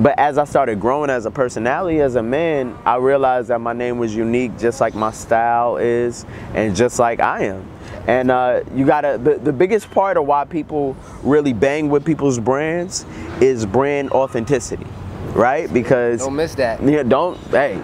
But 0.00 0.18
as 0.18 0.38
I 0.38 0.44
started 0.44 0.80
growing 0.80 1.10
as 1.10 1.26
a 1.26 1.30
personality, 1.30 2.00
as 2.00 2.14
a 2.14 2.22
man, 2.22 2.74
I 2.86 2.96
realized 2.96 3.48
that 3.48 3.60
my 3.60 3.74
name 3.74 3.98
was 3.98 4.14
unique, 4.14 4.58
just 4.58 4.80
like 4.80 4.94
my 4.94 5.10
style 5.10 5.76
is, 5.76 6.24
and 6.54 6.74
just 6.74 6.98
like 6.98 7.20
I 7.20 7.44
am. 7.44 7.68
And 8.06 8.30
uh, 8.30 8.62
you 8.74 8.86
gotta, 8.86 9.18
the, 9.22 9.34
the 9.34 9.52
biggest 9.52 9.90
part 9.90 10.16
of 10.16 10.26
why 10.26 10.46
people 10.46 10.96
really 11.22 11.52
bang 11.52 11.90
with 11.90 12.06
people's 12.06 12.38
brands 12.38 13.04
is 13.42 13.66
brand 13.66 14.10
authenticity, 14.12 14.86
right? 15.34 15.70
Because 15.70 16.20
don't 16.20 16.34
miss 16.34 16.54
that. 16.54 16.82
Yeah, 16.82 17.02
don't, 17.02 17.36
hey, 17.48 17.78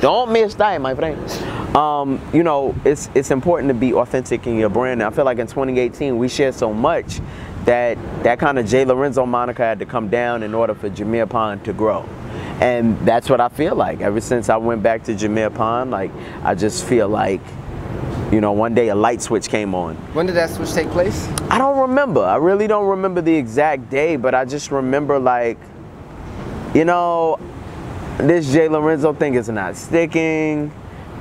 don't 0.00 0.30
miss 0.30 0.54
that, 0.56 0.78
my 0.82 0.94
friend. 0.94 1.18
Um, 1.74 2.20
you 2.34 2.42
know, 2.42 2.74
it's 2.84 3.08
it's 3.14 3.30
important 3.30 3.68
to 3.68 3.74
be 3.74 3.94
authentic 3.94 4.46
in 4.46 4.58
your 4.58 4.68
brand. 4.68 5.02
I 5.02 5.08
feel 5.08 5.24
like 5.24 5.38
in 5.38 5.46
2018 5.46 6.18
we 6.18 6.28
share 6.28 6.52
so 6.52 6.72
much 6.72 7.20
that 7.64 7.96
that 8.24 8.38
kind 8.38 8.58
of 8.58 8.66
Jay 8.66 8.84
Lorenzo 8.84 9.24
moniker 9.26 9.62
had 9.62 9.78
to 9.78 9.86
come 9.86 10.08
down 10.08 10.42
in 10.42 10.54
order 10.54 10.74
for 10.74 10.90
Jameer 10.90 11.28
Pond 11.28 11.64
to 11.64 11.72
grow. 11.72 12.08
And 12.60 12.98
that's 13.00 13.28
what 13.28 13.40
I 13.40 13.48
feel 13.48 13.74
like. 13.74 14.00
Ever 14.00 14.20
since 14.20 14.48
I 14.48 14.56
went 14.56 14.82
back 14.82 15.04
to 15.04 15.14
Jameer 15.14 15.54
Pond, 15.54 15.90
like 15.90 16.10
I 16.42 16.54
just 16.54 16.84
feel 16.84 17.08
like, 17.08 17.40
you 18.30 18.40
know, 18.40 18.52
one 18.52 18.74
day 18.74 18.88
a 18.88 18.94
light 18.94 19.22
switch 19.22 19.48
came 19.48 19.74
on. 19.74 19.96
When 20.14 20.26
did 20.26 20.36
that 20.36 20.50
switch 20.50 20.72
take 20.72 20.88
place? 20.90 21.28
I 21.50 21.58
don't 21.58 21.78
remember. 21.78 22.20
I 22.20 22.36
really 22.36 22.66
don't 22.66 22.86
remember 22.86 23.20
the 23.20 23.34
exact 23.34 23.90
day, 23.90 24.16
but 24.16 24.34
I 24.34 24.44
just 24.44 24.70
remember 24.70 25.18
like, 25.18 25.58
you 26.74 26.84
know, 26.84 27.38
this 28.18 28.52
Jay 28.52 28.68
Lorenzo 28.68 29.12
thing 29.12 29.34
is 29.34 29.48
not 29.48 29.76
sticking. 29.76 30.72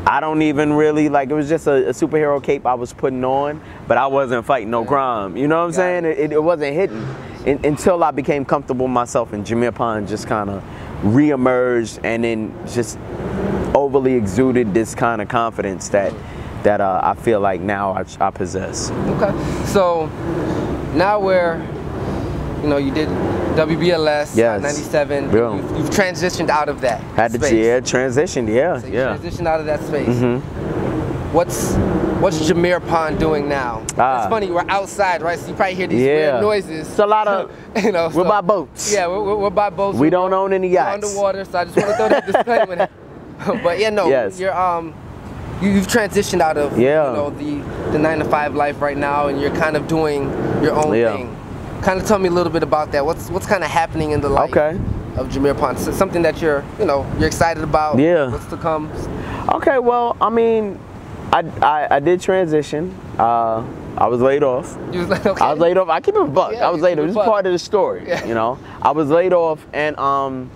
I 0.05 0.20
don't 0.20 0.41
even 0.41 0.74
really 0.74 1.10
like 1.10 1.29
it 1.29 1.34
was 1.34 1.48
just 1.48 1.67
a, 1.67 1.89
a, 1.89 1.91
superhero 1.91 2.43
cape 2.43 2.65
I 2.65 2.74
was 2.74 2.91
putting 2.91 3.24
on, 3.24 3.62
but 3.88 3.98
I 3.98 4.08
wasn't 4.08 4.46
fighting 4.46 4.72
no 4.72 4.84
crime. 4.84 5.38
You 5.38 5.48
know 5.48 5.60
what 5.60 5.65
I'm 5.65 5.74
saying? 5.74 6.05
It, 6.05 6.17
it, 6.17 6.31
it, 6.34 6.43
wasn't 6.43 6.74
hitting 6.74 7.08
in, 7.46 7.63
until 7.63 8.03
I 8.03 8.12
became 8.12 8.43
comfortable 8.43 8.88
myself 8.88 9.31
and 9.31 9.46
Jameer 9.46 9.74
Pond 9.74 10.08
just 10.08 10.27
kind 10.27 10.50
of 10.50 10.63
reemerged 11.03 12.00
and 12.03 12.24
then 12.24 12.67
just 12.67 12.98
overly 13.75 14.13
exuded 14.13 14.74
this 14.74 14.96
kind 14.96 15.22
of 15.22 15.27
confidence 15.27 15.89
that 15.89 16.13
that 16.63 16.79
uh, 16.79 17.00
I 17.03 17.15
feel 17.15 17.39
like 17.39 17.62
now 17.62 17.91
I, 17.91 18.05
I 18.20 18.29
possess. 18.29 18.91
Okay, 18.91 19.65
so 19.65 20.08
now 20.93 21.20
we're 21.20 21.60
you 22.62 22.68
know, 22.68 22.77
you 22.77 22.94
did 22.94 23.08
WBLS, 23.58 24.36
yes. 24.36 24.62
97. 24.62 25.32
Yeah. 25.32 25.56
You've, 25.56 25.77
you've, 25.77 25.89
transitioned 25.89 26.50
out 26.50 26.70
of 26.70 26.82
that 26.82 27.01
Had 27.15 27.34
space. 27.34 27.50
to, 27.50 27.58
yeah, 27.58 27.80
transitioned, 27.80 28.53
yeah, 28.53 28.80
so 28.80 28.88
yeah. 28.88 29.18
transitioned 29.18 29.48
out 29.48 29.60
of 29.60 29.65
that 29.65 29.82
space. 29.82 30.08
Mm-hmm. 30.08 31.34
What's 31.34 31.75
what's 32.22 32.38
Jameer 32.50 32.86
Pond 32.88 33.20
doing 33.20 33.50
now? 33.50 33.86
Ah. 33.98 34.24
It's 34.24 34.30
funny, 34.30 34.51
we're 34.51 34.70
outside, 34.70 35.22
right? 35.22 35.39
So 35.39 35.48
you 35.48 35.53
probably 35.56 35.75
hear 35.75 35.88
these 35.88 36.01
yeah. 36.01 36.34
weird 36.34 36.41
noises. 36.41 36.89
It's 36.89 37.00
a 37.00 37.06
lot 37.06 37.27
of, 37.27 37.51
you 37.84 37.91
know. 37.91 38.08
We're 38.08 38.24
so, 38.24 38.30
by 38.30 38.41
boats. 38.41 38.94
Yeah, 38.94 39.08
we're, 39.08 39.36
we're 39.36 39.50
by 39.50 39.70
boats. 39.70 39.98
We 39.98 40.08
we're, 40.08 40.12
don't 40.12 40.34
own 40.34 40.53
any 40.53 40.68
yachts. 40.68 41.06
underwater, 41.06 41.46
so 41.46 41.60
I 41.60 41.65
just 41.65 41.77
want 41.77 41.89
to 41.89 41.96
throw 41.96 42.10
that 42.10 42.25
disclaimer. 42.25 42.89
but 43.63 43.80
yeah, 43.80 43.89
no, 43.89 44.08
yes. 44.08 44.39
you're 44.39 44.53
um, 44.53 44.94
you, 45.62 45.72
have 45.72 45.88
transitioned 45.88 46.41
out 46.41 46.58
of 46.58 46.77
yeah. 46.77 47.10
you 47.10 47.15
know 47.15 47.30
the 47.32 47.91
the 47.91 47.98
nine 47.98 48.20
to 48.20 48.25
five 48.25 48.53
life 48.53 48.82
right 48.82 48.98
now, 48.98 49.27
and 49.27 49.41
you're 49.41 49.56
kind 49.56 49.75
of 49.75 49.88
doing 49.88 50.24
your 50.62 50.74
own 50.74 50.96
yeah. 50.96 51.15
thing. 51.15 51.36
Kind 51.81 52.00
of 52.00 52.07
tell 52.07 52.19
me 52.19 52.29
a 52.29 52.31
little 52.31 52.51
bit 52.51 52.61
about 52.61 52.91
that. 52.91 53.03
What's 53.03 53.29
what's 53.31 53.47
kind 53.47 53.63
of 53.63 53.69
happening 53.71 54.11
in 54.11 54.21
the 54.21 54.29
life 54.29 54.51
okay. 54.51 54.77
of 55.17 55.29
Jameer 55.29 55.57
Pond? 55.57 55.79
Something 55.79 56.21
that 56.21 56.39
you're 56.39 56.63
you 56.77 56.85
know 56.85 57.11
you're 57.17 57.27
excited 57.27 57.63
about. 57.63 57.97
Yeah. 57.97 58.29
What's 58.29 58.45
to 58.47 58.57
come? 58.57 58.91
Okay. 59.50 59.79
Well, 59.79 60.15
I 60.21 60.29
mean, 60.29 60.79
I 61.33 61.39
I, 61.61 61.95
I 61.95 62.00
did 62.00 62.21
transition. 62.21 62.95
Uh, 63.17 63.65
I 63.97 64.05
was 64.07 64.21
laid 64.21 64.43
off. 64.43 64.77
You 64.91 65.00
was 65.00 65.09
like, 65.09 65.25
okay. 65.25 65.43
I 65.43 65.51
was 65.51 65.59
laid 65.59 65.77
off. 65.77 65.89
I 65.89 66.00
keep 66.01 66.13
it 66.13 66.21
a 66.21 66.25
buck. 66.25 66.53
Yeah, 66.53 66.67
I 66.67 66.69
was 66.69 66.83
laid 66.83 67.00
off. 67.00 67.07
This 67.07 67.15
is 67.15 67.23
part 67.23 67.47
of 67.47 67.51
the 67.51 67.59
story. 67.59 68.07
Yeah. 68.07 68.25
You 68.25 68.35
know, 68.35 68.59
I 68.79 68.91
was 68.91 69.09
laid 69.09 69.33
off, 69.33 69.65
and 69.73 69.97
um, 69.97 70.51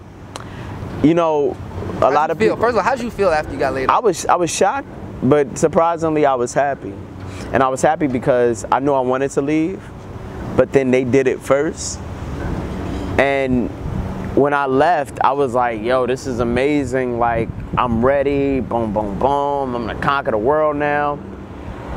you 1.04 1.16
know, 1.16 1.58
a 1.98 2.00
how'd 2.02 2.14
lot 2.14 2.30
of 2.30 2.38
feel? 2.38 2.50
people. 2.50 2.62
First 2.62 2.74
of 2.74 2.78
all, 2.78 2.84
how 2.84 2.96
did 2.96 3.04
you 3.04 3.10
feel 3.10 3.30
after 3.30 3.52
you 3.52 3.58
got 3.58 3.74
laid 3.74 3.90
off? 3.90 3.98
I 3.98 4.00
was 4.00 4.28
I 4.28 4.36
was 4.36 4.52
shocked, 4.52 4.88
but 5.24 5.58
surprisingly, 5.58 6.28
I 6.28 6.36
was 6.36 6.54
happy, 6.54 6.94
and 7.52 7.64
I 7.64 7.68
was 7.68 7.82
happy 7.82 8.06
because 8.06 8.64
I 8.72 8.78
knew 8.78 8.94
I 8.94 9.00
wanted 9.00 9.32
to 9.32 9.42
leave 9.42 9.82
but 10.56 10.72
then 10.72 10.92
they 10.92 11.04
did 11.04 11.28
it 11.28 11.40
first. 11.40 12.00
And 13.18 13.70
when 14.36 14.54
I 14.54 14.66
left, 14.66 15.20
I 15.24 15.32
was 15.32 15.54
like, 15.54 15.82
yo, 15.82 16.06
this 16.06 16.28
is 16.28 16.40
amazing. 16.40 17.20
Like, 17.20 17.50
I'm 17.78 18.06
ready. 18.06 18.60
Boom, 18.60 18.94
boom, 18.94 19.18
boom. 19.18 19.76
I'm 19.76 19.88
gonna 19.88 20.00
conquer 20.00 20.32
the 20.32 20.38
world 20.38 20.76
now. 20.76 21.18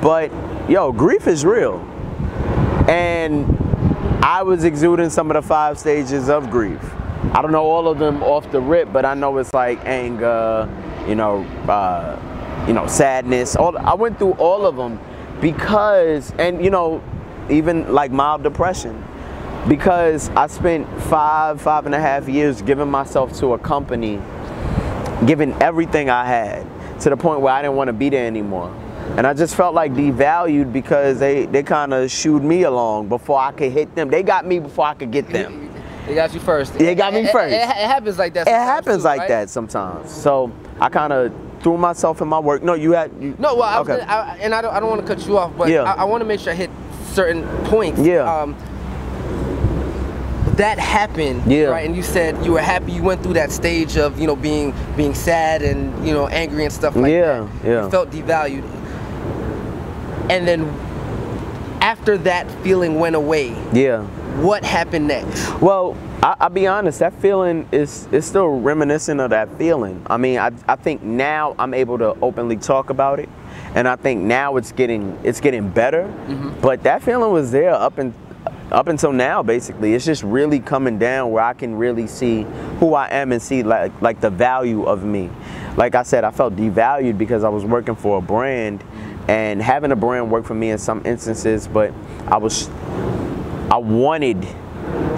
But, 0.01 0.31
yo, 0.69 0.93
grief 0.93 1.27
is 1.27 1.45
real. 1.45 1.79
And 2.89 3.45
I 4.23 4.43
was 4.43 4.65
exuding 4.65 5.11
some 5.11 5.31
of 5.31 5.35
the 5.35 5.47
five 5.47 5.79
stages 5.79 6.29
of 6.29 6.51
grief. 6.51 6.81
I 7.33 7.43
don't 7.43 7.53
know 7.53 7.65
all 7.65 7.89
of 7.89 7.99
them 7.99 8.23
off 8.23 8.51
the 8.53 8.61
rip, 8.61 8.93
but 8.93 9.05
I 9.05 9.15
know 9.15 9.37
it's 9.39 9.53
like 9.53 9.85
anger, 9.85 10.69
you 11.09 11.15
know, 11.15 11.45
uh, 11.69 12.65
you 12.67 12.73
know, 12.73 12.87
sadness. 12.87 13.57
All 13.57 13.77
I 13.77 13.95
went 13.95 14.19
through 14.19 14.33
all 14.33 14.65
of 14.65 14.77
them 14.77 15.01
because, 15.41 16.33
and 16.39 16.65
you 16.65 16.71
know, 16.71 17.03
even 17.51 17.93
like 17.93 18.11
mild 18.11 18.43
depression 18.43 19.05
because 19.69 20.31
I 20.31 20.47
spent 20.47 20.89
five, 21.03 21.61
five 21.61 21.87
and 21.87 21.95
a 21.95 22.01
half 22.01 22.29
years 22.29 22.63
giving 22.63 22.91
myself 22.91 23.39
to 23.41 23.55
a 23.55 23.59
company, 23.59 24.21
giving 25.27 25.53
everything 25.63 26.09
I 26.11 26.25
had 26.25 26.67
to 27.01 27.11
the 27.11 27.17
point 27.17 27.41
where 27.41 27.53
I 27.53 27.63
didn't 27.63 27.77
want 27.77 27.89
to 27.89 27.93
be 27.93 28.09
there 28.09 28.27
anymore. 28.27 28.75
And 29.17 29.27
I 29.27 29.35
just 29.35 29.55
felt 29.55 29.75
like 29.75 29.93
devalued 29.93 30.73
because 30.73 31.19
they, 31.19 31.47
they 31.47 31.63
kind 31.63 31.93
of 31.93 32.11
shooed 32.11 32.43
me 32.43 32.63
along 32.63 33.09
before 33.09 33.39
I 33.39 33.53
could 33.53 33.73
hit 33.73 33.95
them. 33.95 34.11
They 34.11 34.23
got 34.23 34.47
me 34.47 34.59
before 34.59 34.87
I 34.87 34.95
could 34.95 35.11
get 35.11 35.29
them. 35.29 35.73
They 36.07 36.15
got 36.15 36.33
you 36.33 36.41
first. 36.41 36.75
They 36.75 36.95
got 36.95 37.13
me 37.13 37.27
first. 37.27 37.53
It, 37.53 37.59
it, 37.59 37.63
it 37.63 37.87
happens 37.87 38.19
like 38.19 38.33
that. 38.35 38.47
It 38.47 38.51
happens 38.51 38.99
too, 38.99 39.03
like 39.03 39.21
right? 39.21 39.29
that 39.29 39.51
sometimes. 39.51 40.11
So 40.11 40.51
I 40.81 40.89
kind 40.89 41.13
of 41.13 41.33
threw 41.63 41.77
myself 41.77 42.23
in 42.23 42.29
my 42.29 42.39
work. 42.39 42.63
No, 42.63 42.75
you 42.75 42.93
had. 42.93 43.13
You, 43.21 43.37
no, 43.39 43.57
well, 43.57 43.63
I 43.65 43.79
okay. 43.81 44.01
I, 44.01 44.37
and 44.39 44.55
I 44.55 44.63
don't, 44.63 44.75
I 44.75 44.81
don't 44.81 44.89
want 44.89 45.07
to 45.07 45.15
cut 45.15 45.27
you 45.27 45.37
off, 45.37 45.53
but 45.57 45.69
yeah. 45.69 45.83
I, 45.83 46.03
I 46.03 46.05
want 46.05 46.23
to 46.23 46.25
make 46.25 46.41
sure 46.41 46.53
I 46.53 46.57
hit 46.57 46.71
certain 47.09 47.47
points. 47.65 48.01
Yeah. 48.01 48.23
Um, 48.23 48.57
that 50.57 50.79
happened, 50.79 51.51
yeah. 51.51 51.67
right? 51.67 51.87
And 51.87 51.95
you 51.95 52.03
said 52.03 52.45
you 52.45 52.53
were 52.53 52.61
happy. 52.61 52.93
You 52.93 53.03
went 53.03 53.23
through 53.23 53.35
that 53.35 53.53
stage 53.53 53.97
of 53.97 54.19
you 54.19 54.27
know 54.27 54.37
being 54.37 54.75
being 54.97 55.15
sad 55.15 55.63
and 55.63 56.07
you 56.07 56.13
know 56.13 56.27
angry 56.27 56.65
and 56.65 56.73
stuff 56.73 56.97
like 56.97 57.13
yeah, 57.13 57.49
that. 57.63 57.65
Yeah, 57.65 57.85
You 57.85 57.91
felt 57.91 58.11
devalued, 58.11 58.65
and 60.29 60.49
then 60.49 60.65
after 61.81 62.19
that 62.19 62.51
feeling 62.63 62.99
went 62.99 63.15
away. 63.15 63.51
Yeah. 63.73 64.03
What 64.43 64.65
happened 64.65 65.09
next? 65.09 65.49
Well, 65.61 65.97
I, 66.23 66.37
will 66.41 66.55
be 66.55 66.67
honest. 66.67 66.99
That 66.99 67.15
feeling 67.15 67.69
is 67.71 68.09
is 68.11 68.27
still 68.27 68.49
reminiscent 68.49 69.21
of 69.21 69.31
that 69.31 69.57
feeling. 69.57 70.05
I 70.09 70.17
mean, 70.17 70.39
I 70.39 70.51
I 70.67 70.77
think 70.77 71.03
now 71.03 71.55
I'm 71.59 71.75
able 71.75 71.99
to 71.99 72.17
openly 72.21 72.57
talk 72.57 72.91
about 72.91 73.21
it 73.21 73.29
and 73.75 73.87
I 73.87 73.97
think 73.97 74.23
now 74.23 74.57
it's 74.57 74.73
getting 74.73 75.19
it's 75.23 75.41
getting 75.41 75.69
better. 75.69 76.05
Mm-hmm. 76.05 76.61
But 76.61 76.83
that 76.83 77.03
feeling 77.03 77.33
was 77.33 77.51
there 77.53 77.73
up 77.73 77.99
and 77.99 78.15
up 78.71 78.89
until 78.89 79.13
now 79.13 79.43
basically 79.43 79.95
it's 79.95 80.05
just 80.05 80.23
really 80.23 80.61
coming 80.61 80.99
down 80.99 81.31
where 81.31 81.43
I 81.43 81.55
can 81.55 81.75
really 81.77 82.07
see 82.07 82.43
who 82.79 82.93
I 82.93 83.09
am 83.09 83.33
and 83.33 83.41
see 83.41 83.63
like 83.63 84.01
like 84.03 84.21
the 84.21 84.31
value 84.31 84.85
of 84.85 85.05
me. 85.05 85.31
Like 85.77 85.95
I 85.95 86.03
said, 86.03 86.25
I 86.25 86.31
felt 86.33 86.57
devalued 86.57 87.19
because 87.19 87.45
I 87.45 87.49
was 87.49 87.65
working 87.65 87.95
for 87.95 88.19
a 88.19 88.21
brand 88.21 88.83
and 89.29 89.63
having 89.63 89.93
a 89.93 89.97
brand 89.97 90.31
work 90.31 90.45
for 90.45 90.55
me 90.55 90.71
in 90.71 90.79
some 90.79 91.03
instances, 91.05 91.69
but 91.69 91.93
I 92.27 92.39
was 92.39 92.69
I 93.71 93.77
wanted 93.77 94.47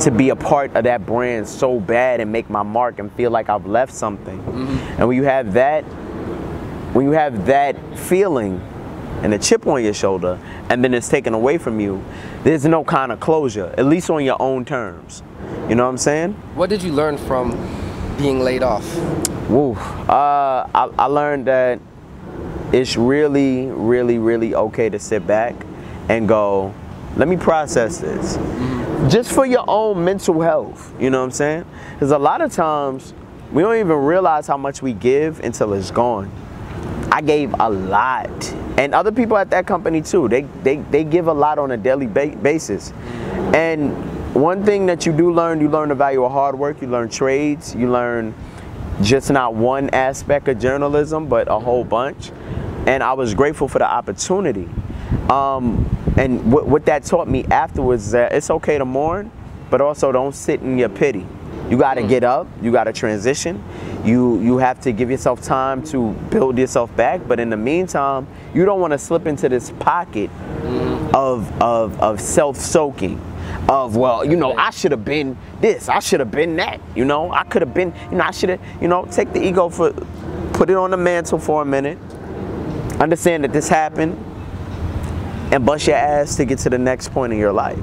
to 0.00 0.10
be 0.10 0.30
a 0.30 0.36
part 0.36 0.74
of 0.76 0.84
that 0.84 1.04
brand 1.04 1.48
so 1.48 1.80
bad 1.80 2.20
and 2.20 2.30
make 2.30 2.48
my 2.48 2.62
mark 2.62 2.98
and 2.98 3.12
feel 3.12 3.30
like 3.30 3.48
I've 3.48 3.66
left 3.66 3.92
something. 3.92 4.38
Mm-hmm. 4.38 5.00
And 5.00 5.08
when 5.08 5.16
you 5.16 5.24
have 5.24 5.52
that 5.54 5.84
when 6.92 7.06
you 7.06 7.12
have 7.12 7.46
that 7.46 7.76
feeling 7.96 8.60
and 9.22 9.32
a 9.32 9.38
chip 9.38 9.66
on 9.66 9.84
your 9.84 9.94
shoulder 9.94 10.40
and 10.68 10.82
then 10.82 10.92
it's 10.92 11.08
taken 11.08 11.34
away 11.34 11.56
from 11.56 11.78
you, 11.78 12.02
there's 12.42 12.64
no 12.64 12.82
kind 12.82 13.12
of 13.12 13.20
closure, 13.20 13.72
at 13.78 13.86
least 13.86 14.10
on 14.10 14.24
your 14.24 14.40
own 14.40 14.64
terms. 14.64 15.22
You 15.68 15.76
know 15.76 15.84
what 15.84 15.90
I'm 15.90 15.98
saying? 15.98 16.32
What 16.54 16.68
did 16.68 16.82
you 16.82 16.92
learn 16.92 17.16
from 17.16 17.52
being 18.18 18.40
laid 18.40 18.64
off? 18.64 18.84
Woo. 19.48 19.74
Uh, 19.74 20.68
I, 20.74 20.90
I 20.98 21.06
learned 21.06 21.46
that 21.46 21.78
it's 22.72 22.96
really, 22.96 23.66
really, 23.66 24.18
really 24.18 24.54
okay 24.54 24.88
to 24.88 24.98
sit 24.98 25.26
back 25.26 25.54
and 26.08 26.26
go, 26.26 26.74
let 27.16 27.28
me 27.28 27.36
process 27.36 27.98
this. 27.98 28.36
Just 29.12 29.32
for 29.32 29.46
your 29.46 29.64
own 29.66 30.04
mental 30.04 30.40
health. 30.40 30.94
You 31.00 31.10
know 31.10 31.18
what 31.18 31.24
I'm 31.24 31.30
saying? 31.30 31.64
Because 31.94 32.12
a 32.12 32.18
lot 32.18 32.40
of 32.40 32.52
times 32.52 33.14
we 33.52 33.62
don't 33.62 33.76
even 33.76 33.96
realize 33.96 34.46
how 34.46 34.56
much 34.56 34.82
we 34.82 34.92
give 34.92 35.40
until 35.40 35.72
it's 35.72 35.90
gone. 35.90 36.30
I 37.10 37.20
gave 37.20 37.54
a 37.58 37.68
lot. 37.68 38.52
And 38.78 38.94
other 38.94 39.10
people 39.10 39.36
at 39.36 39.50
that 39.50 39.66
company 39.66 40.00
too, 40.00 40.28
they, 40.28 40.42
they, 40.62 40.76
they 40.76 41.02
give 41.04 41.26
a 41.26 41.32
lot 41.32 41.58
on 41.58 41.72
a 41.72 41.76
daily 41.76 42.06
ba- 42.06 42.36
basis. 42.36 42.92
And 43.52 43.92
one 44.34 44.64
thing 44.64 44.86
that 44.86 45.04
you 45.06 45.12
do 45.12 45.32
learn, 45.32 45.60
you 45.60 45.68
learn 45.68 45.88
the 45.88 45.94
value 45.96 46.22
of 46.24 46.30
hard 46.30 46.56
work, 46.56 46.80
you 46.80 46.86
learn 46.86 47.08
trades, 47.08 47.74
you 47.74 47.90
learn 47.90 48.32
just 49.02 49.30
not 49.30 49.54
one 49.54 49.90
aspect 49.90 50.46
of 50.46 50.60
journalism, 50.60 51.26
but 51.26 51.48
a 51.48 51.58
whole 51.58 51.82
bunch. 51.82 52.30
And 52.86 53.02
I 53.02 53.14
was 53.14 53.34
grateful 53.34 53.66
for 53.66 53.80
the 53.80 53.90
opportunity. 53.90 54.68
Um, 55.28 55.89
and 56.16 56.52
what, 56.52 56.66
what 56.66 56.84
that 56.86 57.04
taught 57.04 57.28
me 57.28 57.44
afterwards 57.44 58.06
is 58.06 58.12
that 58.12 58.32
it's 58.32 58.50
okay 58.50 58.78
to 58.78 58.84
mourn, 58.84 59.30
but 59.70 59.80
also 59.80 60.12
don't 60.12 60.34
sit 60.34 60.60
in 60.60 60.78
your 60.78 60.88
pity. 60.88 61.26
You 61.68 61.78
got 61.78 61.94
to 61.94 62.02
mm. 62.02 62.08
get 62.08 62.24
up. 62.24 62.48
You 62.60 62.72
got 62.72 62.84
to 62.84 62.92
transition. 62.92 63.62
You 64.04 64.40
you 64.40 64.58
have 64.58 64.80
to 64.80 64.92
give 64.92 65.10
yourself 65.10 65.40
time 65.40 65.84
to 65.84 66.12
build 66.30 66.58
yourself 66.58 66.94
back. 66.96 67.20
But 67.28 67.38
in 67.38 67.48
the 67.48 67.56
meantime, 67.56 68.26
you 68.54 68.64
don't 68.64 68.80
want 68.80 68.92
to 68.92 68.98
slip 68.98 69.26
into 69.26 69.48
this 69.48 69.70
pocket 69.78 70.30
mm. 70.62 71.14
of 71.14 71.50
of 71.62 72.00
of 72.00 72.20
self-soaking. 72.20 73.20
Of 73.68 73.96
well, 73.96 74.24
you 74.24 74.36
know, 74.36 74.54
I 74.56 74.70
should 74.70 74.90
have 74.90 75.04
been 75.04 75.36
this. 75.60 75.88
I 75.88 76.00
should 76.00 76.20
have 76.20 76.30
been 76.30 76.56
that. 76.56 76.80
You 76.96 77.04
know, 77.04 77.32
I 77.32 77.44
could 77.44 77.62
have 77.62 77.74
been. 77.74 77.94
You 78.10 78.18
know, 78.18 78.24
I 78.24 78.30
should 78.32 78.48
have. 78.48 78.60
You 78.80 78.88
know, 78.88 79.06
take 79.06 79.32
the 79.32 79.44
ego 79.44 79.68
for, 79.68 79.92
put 80.52 80.70
it 80.70 80.76
on 80.76 80.90
the 80.90 80.96
mantle 80.96 81.38
for 81.38 81.62
a 81.62 81.64
minute. 81.64 81.98
Understand 82.98 83.44
that 83.44 83.52
this 83.52 83.68
happened, 83.68 84.18
and 85.52 85.66
bust 85.66 85.86
your 85.86 85.96
ass 85.96 86.36
to 86.36 86.44
get 86.44 86.58
to 86.60 86.70
the 86.70 86.78
next 86.78 87.12
point 87.12 87.32
in 87.32 87.38
your 87.38 87.52
life. 87.52 87.78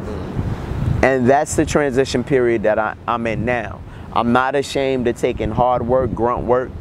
And 1.03 1.29
that's 1.29 1.55
the 1.55 1.65
transition 1.65 2.24
period 2.24 2.63
that 2.63 2.79
I, 2.79 2.95
I'm 3.07 3.27
in 3.27 3.45
now. 3.45 3.81
I'm 4.13 4.31
not 4.31 4.55
ashamed 4.55 5.07
of 5.07 5.17
taking 5.17 5.51
hard 5.51 5.86
work, 5.86 6.13
grunt 6.13 6.45
work, 6.45 6.71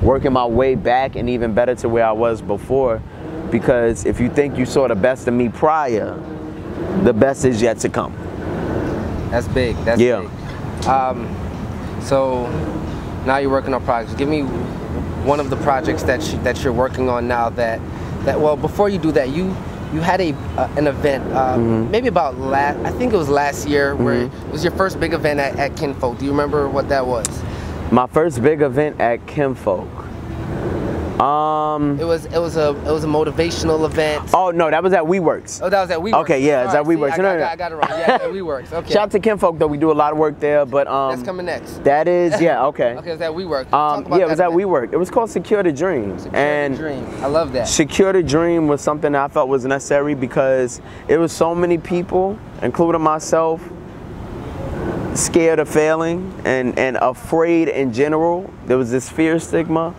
working 0.00 0.32
my 0.32 0.46
way 0.46 0.74
back 0.74 1.16
and 1.16 1.28
even 1.28 1.54
better 1.54 1.74
to 1.76 1.88
where 1.88 2.06
I 2.06 2.12
was 2.12 2.40
before. 2.40 3.02
Because 3.50 4.04
if 4.04 4.20
you 4.20 4.28
think 4.28 4.58
you 4.58 4.66
saw 4.66 4.86
the 4.86 4.94
best 4.94 5.26
of 5.26 5.34
me 5.34 5.48
prior, 5.48 6.14
the 7.02 7.12
best 7.12 7.44
is 7.44 7.60
yet 7.60 7.78
to 7.78 7.88
come. 7.88 8.14
That's 9.30 9.48
big. 9.48 9.76
That's 9.84 10.00
yeah. 10.00 10.20
big. 10.20 10.86
Um, 10.86 12.00
so 12.00 12.46
now 13.26 13.38
you're 13.38 13.50
working 13.50 13.74
on 13.74 13.82
projects. 13.84 14.14
Give 14.14 14.28
me 14.28 14.42
one 15.24 15.40
of 15.40 15.50
the 15.50 15.56
projects 15.56 16.02
that 16.04 16.22
you, 16.30 16.38
that 16.42 16.62
you're 16.62 16.72
working 16.72 17.08
on 17.08 17.26
now. 17.26 17.48
That 17.50 17.80
that 18.24 18.38
well, 18.38 18.56
before 18.56 18.88
you 18.88 18.98
do 18.98 19.10
that, 19.12 19.30
you 19.30 19.56
you 19.94 20.00
had 20.00 20.20
a 20.20 20.32
uh, 20.58 20.68
an 20.76 20.88
event 20.88 21.22
uh, 21.32 21.54
mm-hmm. 21.54 21.90
maybe 21.90 22.08
about 22.08 22.36
last 22.36 22.76
I 22.84 22.90
think 22.98 23.12
it 23.12 23.16
was 23.16 23.28
last 23.28 23.68
year 23.68 23.94
mm-hmm. 23.94 24.04
where 24.04 24.22
it 24.24 24.50
was 24.50 24.64
your 24.64 24.72
first 24.72 24.98
big 24.98 25.12
event 25.12 25.38
at, 25.38 25.56
at 25.56 25.76
Kinfolk. 25.76 26.18
Do 26.18 26.24
you 26.24 26.32
remember 26.32 26.68
what 26.68 26.88
that 26.88 27.06
was? 27.06 27.26
My 27.92 28.08
first 28.08 28.42
big 28.42 28.60
event 28.60 29.00
at 29.00 29.24
Kinfolk. 29.26 29.88
Um, 31.20 32.00
it 32.00 32.04
was 32.04 32.24
it 32.26 32.38
was 32.38 32.56
a 32.56 32.70
it 32.70 32.90
was 32.90 33.04
a 33.04 33.06
motivational 33.06 33.86
event. 33.86 34.30
Oh 34.34 34.50
no, 34.50 34.68
that 34.68 34.82
was 34.82 34.92
at 34.92 35.04
WeWorks. 35.04 35.60
Oh, 35.62 35.70
that 35.70 35.80
was 35.80 35.90
at 35.90 35.98
WeWorks. 35.98 36.22
Okay, 36.22 36.44
yeah, 36.44 36.64
it's 36.64 36.74
at 36.74 36.84
WeWorks. 36.84 37.12
I, 37.12 37.16
no, 37.18 37.38
no, 37.38 37.44
I, 37.44 37.56
got 37.56 37.70
it 37.70 37.76
wrong. 37.76 37.88
Yeah, 37.90 38.14
at 38.14 38.22
WeWorks. 38.22 38.64
Okay. 38.74 38.92
Shout 38.92 39.04
out 39.04 39.10
to 39.12 39.20
Kinfolk 39.20 39.58
though. 39.58 39.68
We 39.68 39.78
do 39.78 39.92
a 39.92 39.94
lot 39.94 40.12
of 40.12 40.18
work 40.18 40.40
there, 40.40 40.66
but 40.66 40.88
um, 40.88 41.12
that's 41.12 41.22
coming 41.22 41.46
next. 41.46 41.84
That 41.84 42.08
is 42.08 42.40
yeah 42.40 42.64
okay. 42.66 42.96
okay, 42.96 43.12
it's 43.12 43.22
at 43.22 43.30
WeWork. 43.30 43.72
Um, 43.72 44.06
yeah, 44.10 44.24
it 44.24 44.28
was 44.28 44.40
at 44.40 44.50
event. 44.50 44.68
WeWork. 44.68 44.92
It 44.92 44.96
was 44.96 45.10
called 45.10 45.30
Secure 45.30 45.62
the 45.62 45.72
Dream. 45.72 46.18
Secure 46.18 46.36
and 46.36 46.74
the 46.74 46.78
Dream. 46.78 47.06
I 47.22 47.26
love 47.26 47.52
that. 47.52 47.68
Secure 47.68 48.12
the 48.12 48.22
Dream 48.22 48.66
was 48.66 48.80
something 48.80 49.12
that 49.12 49.24
I 49.24 49.28
felt 49.28 49.48
was 49.48 49.64
necessary 49.64 50.14
because 50.14 50.80
it 51.06 51.18
was 51.18 51.30
so 51.30 51.54
many 51.54 51.78
people, 51.78 52.36
including 52.62 53.02
myself, 53.02 53.62
scared 55.14 55.60
of 55.60 55.68
failing 55.68 56.34
and 56.44 56.76
and 56.76 56.96
afraid 56.96 57.68
in 57.68 57.92
general. 57.92 58.52
There 58.66 58.78
was 58.78 58.90
this 58.90 59.08
fear 59.08 59.38
stigma 59.38 59.94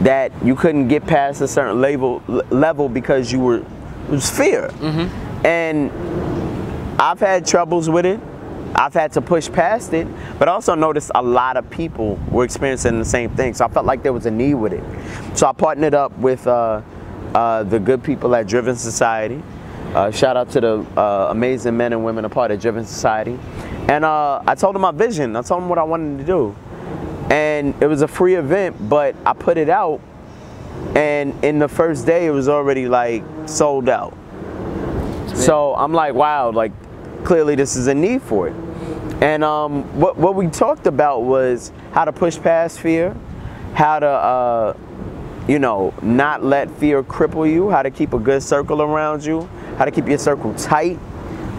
that 0.00 0.32
you 0.44 0.54
couldn't 0.54 0.88
get 0.88 1.06
past 1.06 1.40
a 1.40 1.48
certain 1.48 1.80
level 1.80 2.22
level 2.50 2.88
because 2.88 3.32
you 3.32 3.40
were 3.40 3.58
it 3.58 4.10
was 4.10 4.30
fear. 4.30 4.68
Mm-hmm. 4.68 5.46
And 5.46 5.90
I've 7.00 7.20
had 7.20 7.46
troubles 7.46 7.88
with 7.88 8.06
it. 8.06 8.20
I've 8.74 8.94
had 8.94 9.12
to 9.12 9.20
push 9.20 9.50
past 9.50 9.92
it, 9.92 10.08
but 10.38 10.48
I 10.48 10.52
also 10.52 10.74
noticed 10.74 11.12
a 11.14 11.22
lot 11.22 11.56
of 11.56 11.68
people 11.70 12.18
were 12.28 12.44
experiencing 12.44 12.98
the 12.98 13.04
same 13.04 13.30
thing. 13.30 13.54
So 13.54 13.64
I 13.64 13.68
felt 13.68 13.86
like 13.86 14.02
there 14.02 14.12
was 14.12 14.26
a 14.26 14.32
need 14.32 14.54
with 14.54 14.72
it. 14.72 14.82
So 15.36 15.46
I 15.46 15.52
partnered 15.52 15.94
up 15.94 16.16
with 16.18 16.44
uh, 16.46 16.82
uh, 17.34 17.62
the 17.62 17.78
good 17.78 18.02
people 18.02 18.34
at 18.34 18.48
Driven 18.48 18.74
Society. 18.74 19.40
Uh, 19.94 20.10
shout 20.10 20.36
out 20.36 20.50
to 20.50 20.60
the 20.60 20.86
uh, 20.96 21.28
amazing 21.30 21.76
men 21.76 21.92
and 21.92 22.04
women 22.04 22.24
a 22.24 22.28
part 22.28 22.50
of 22.50 22.60
Driven 22.60 22.84
Society. 22.84 23.38
And 23.88 24.04
uh, 24.04 24.42
I 24.44 24.56
told 24.56 24.74
them 24.74 24.82
my 24.82 24.90
vision. 24.90 25.36
I 25.36 25.42
told 25.42 25.62
them 25.62 25.68
what 25.68 25.78
I 25.78 25.84
wanted 25.84 26.18
to 26.18 26.24
do 26.24 26.56
and 27.30 27.74
it 27.82 27.86
was 27.86 28.02
a 28.02 28.08
free 28.08 28.34
event 28.34 28.76
but 28.88 29.14
i 29.24 29.32
put 29.32 29.58
it 29.58 29.68
out. 29.68 30.00
And 30.94 31.42
in 31.44 31.58
the 31.58 31.68
first 31.68 32.06
day 32.06 32.26
it 32.26 32.30
was 32.30 32.48
already 32.48 32.88
like 32.88 33.22
sold 33.46 33.88
out. 33.88 34.16
So 35.34 35.74
i'm 35.74 35.92
like 35.92 36.14
wow 36.14 36.50
like 36.50 36.72
clearly 37.24 37.54
this 37.54 37.76
is 37.76 37.86
a 37.86 37.94
need 37.94 38.22
for 38.22 38.48
it. 38.48 38.54
And 39.22 39.42
um, 39.42 39.84
what, 39.98 40.18
what 40.18 40.34
we 40.34 40.48
talked 40.48 40.86
about 40.86 41.22
was 41.22 41.72
how 41.92 42.04
to 42.04 42.12
push 42.12 42.38
past 42.38 42.80
fear 42.80 43.16
how 43.74 43.98
to 43.98 44.06
uh, 44.06 44.76
you 45.48 45.58
know 45.58 45.92
not 46.00 46.42
let 46.42 46.70
fear 46.78 47.02
cripple 47.02 47.50
you 47.50 47.68
how 47.70 47.82
to 47.82 47.90
keep 47.90 48.12
a 48.12 48.18
good 48.18 48.42
circle 48.42 48.80
around 48.80 49.24
you 49.24 49.48
how 49.76 49.84
to 49.84 49.90
keep 49.90 50.06
your 50.06 50.18
circle 50.18 50.54
tight 50.54 50.98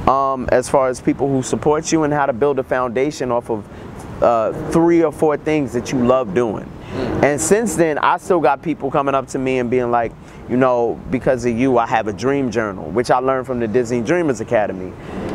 um, 0.08 0.48
as 0.52 0.70
far 0.70 0.88
as 0.88 1.02
people 1.02 1.28
who 1.28 1.44
support 1.44 1.92
you 1.92 2.04
and 2.04 2.14
how 2.14 2.26
to 2.26 2.34
build 2.34 2.58
a 2.58 2.64
foundation 2.64 3.32
off 3.32 3.50
of 3.50 3.68
uh, 4.22 4.54
three 4.72 5.04
or 5.04 5.12
four 5.12 5.38
things 5.38 5.74
that 5.74 5.92
you 5.92 6.06
love 6.06 6.34
doing. 6.34 6.66
Mm. 6.66 7.24
And 7.24 7.42
since 7.42 7.76
then, 7.76 7.98
I 7.98 8.18
still 8.18 8.40
got 8.40 8.62
people 8.62 8.90
coming 8.90 9.16
up 9.16 9.28
to 9.30 9.40
me 9.40 9.60
and 9.60 9.70
being 9.70 9.92
like, 9.92 10.12
you 10.48 10.58
know, 10.58 11.00
because 11.10 11.44
of 11.46 11.58
you, 11.58 11.78
I 11.78 11.88
have 11.88 12.08
a 12.08 12.14
dream 12.14 12.52
journal, 12.52 12.86
which 12.92 13.10
I 13.10 13.18
learned 13.18 13.48
from 13.48 13.60
the 13.60 13.68
Disney 13.68 14.02
Dreamers 14.02 14.42
Academy. 14.42 14.94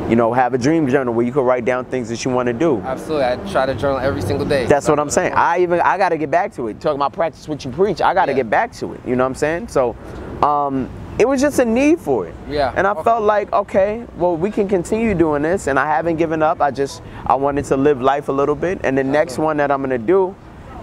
You 0.09 0.17
know, 0.17 0.33
have 0.33 0.55
a 0.55 0.59
dream 0.59 0.89
journal 0.89 1.15
where 1.15 1.27
you 1.27 1.33
can 1.33 1.43
write 1.43 1.65
down 1.65 1.85
things 1.85 2.09
that 2.09 2.25
you 2.25 2.31
want 2.31 2.47
to 2.49 2.53
do. 2.53 2.79
Absolutely, 2.79 3.25
I 3.27 3.37
try 3.51 3.67
to 3.67 3.75
journal 3.75 3.99
every 3.99 4.23
single 4.23 4.47
day. 4.47 4.67
That's 4.67 4.89
what 4.89 4.99
I'm 4.99 5.11
saying. 5.11 5.35
I 5.35 5.61
even 5.61 5.81
I 5.81 5.99
got 5.99 6.09
to 6.09 6.19
get 6.19 6.31
back 6.31 6.53
to 6.55 6.69
it. 6.69 6.81
Talking 6.81 6.97
about 6.97 7.13
practice 7.13 7.47
what 7.47 7.65
you 7.65 7.71
preach, 7.71 8.01
I 8.01 8.15
got 8.15 8.27
to 8.27 8.33
yeah. 8.33 8.39
get 8.39 8.51
back 8.51 8.73
to 8.75 8.93
it. 8.95 9.01
You 9.07 9.15
know 9.15 9.25
what 9.25 9.31
I'm 9.31 9.35
saying? 9.37 9.69
So, 9.69 9.95
um, 10.43 10.89
it 11.21 11.29
was 11.29 11.39
just 11.43 11.59
a 11.59 11.65
need 11.67 12.01
for 12.01 12.27
it. 12.27 12.35
Yeah. 12.49 12.73
And 12.75 12.87
I 12.87 12.93
okay. 12.93 13.03
felt 13.03 13.23
like, 13.25 13.53
okay, 13.53 14.07
well, 14.17 14.39
we 14.39 14.51
can 14.51 14.67
continue 14.67 15.15
doing 15.15 15.43
this, 15.43 15.67
and 15.67 15.79
I 15.79 15.87
haven't 15.87 16.17
given 16.17 16.43
up. 16.43 16.63
I 16.63 16.71
just 16.71 17.03
I 17.27 17.35
wanted 17.35 17.67
to 17.67 17.77
live 17.77 18.01
life 18.01 18.29
a 18.29 18.33
little 18.33 18.55
bit, 18.55 18.81
and 18.85 18.97
the 18.97 19.05
next 19.05 19.37
one 19.37 19.59
that 19.59 19.71
I'm 19.71 19.83
gonna 19.83 19.99
do 19.99 20.35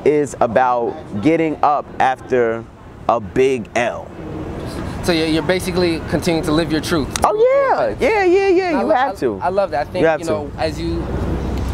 is 0.06 0.36
about 0.40 0.94
getting 1.24 1.58
up 1.64 1.88
after 2.00 2.64
a 3.10 3.20
big 3.20 3.68
L. 3.76 4.08
So 5.04 5.12
you're 5.12 5.42
basically 5.42 6.02
continuing 6.10 6.46
to 6.46 6.52
live 6.52 6.72
your 6.72 6.82
truth. 6.82 7.10
Oh 7.24 7.34
yeah, 7.34 7.96
yeah, 8.00 8.24
yeah, 8.24 8.48
yeah. 8.48 8.82
You 8.82 8.90
have 8.90 9.18
to. 9.18 9.40
I 9.42 9.50
love 9.50 9.72
that. 9.72 9.88
I 9.88 9.90
think 9.90 10.04
you, 10.04 10.12
you 10.20 10.26
know, 10.26 10.50
to. 10.50 10.60
as 10.60 10.80
you 10.80 11.02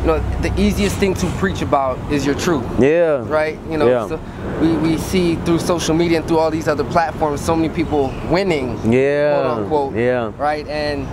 you 0.04 0.08
know, 0.08 0.20
the 0.42 0.54
easiest 0.60 0.98
thing 0.98 1.14
to 1.14 1.26
preach 1.38 1.62
about 1.62 1.98
is 2.12 2.26
your 2.26 2.36
truth. 2.36 2.66
Yeah. 2.78 3.26
Right? 3.26 3.58
You 3.70 3.78
know, 3.78 3.88
yeah. 3.88 4.08
so 4.08 4.20
we, 4.60 4.76
we 4.76 4.98
see 4.98 5.38
through 5.38 5.60
social 5.60 5.96
media 5.96 6.18
and 6.20 6.28
through 6.28 6.40
all 6.40 6.52
these 6.52 6.68
other 6.68 6.84
platforms 6.84 7.40
so 7.40 7.56
many 7.56 7.74
people 7.74 8.14
winning. 8.30 8.78
Yeah. 8.92 9.42
Quote 9.42 9.58
unquote. 9.60 9.96
Yeah. 9.96 10.34
Right? 10.38 10.68
And 10.68 11.08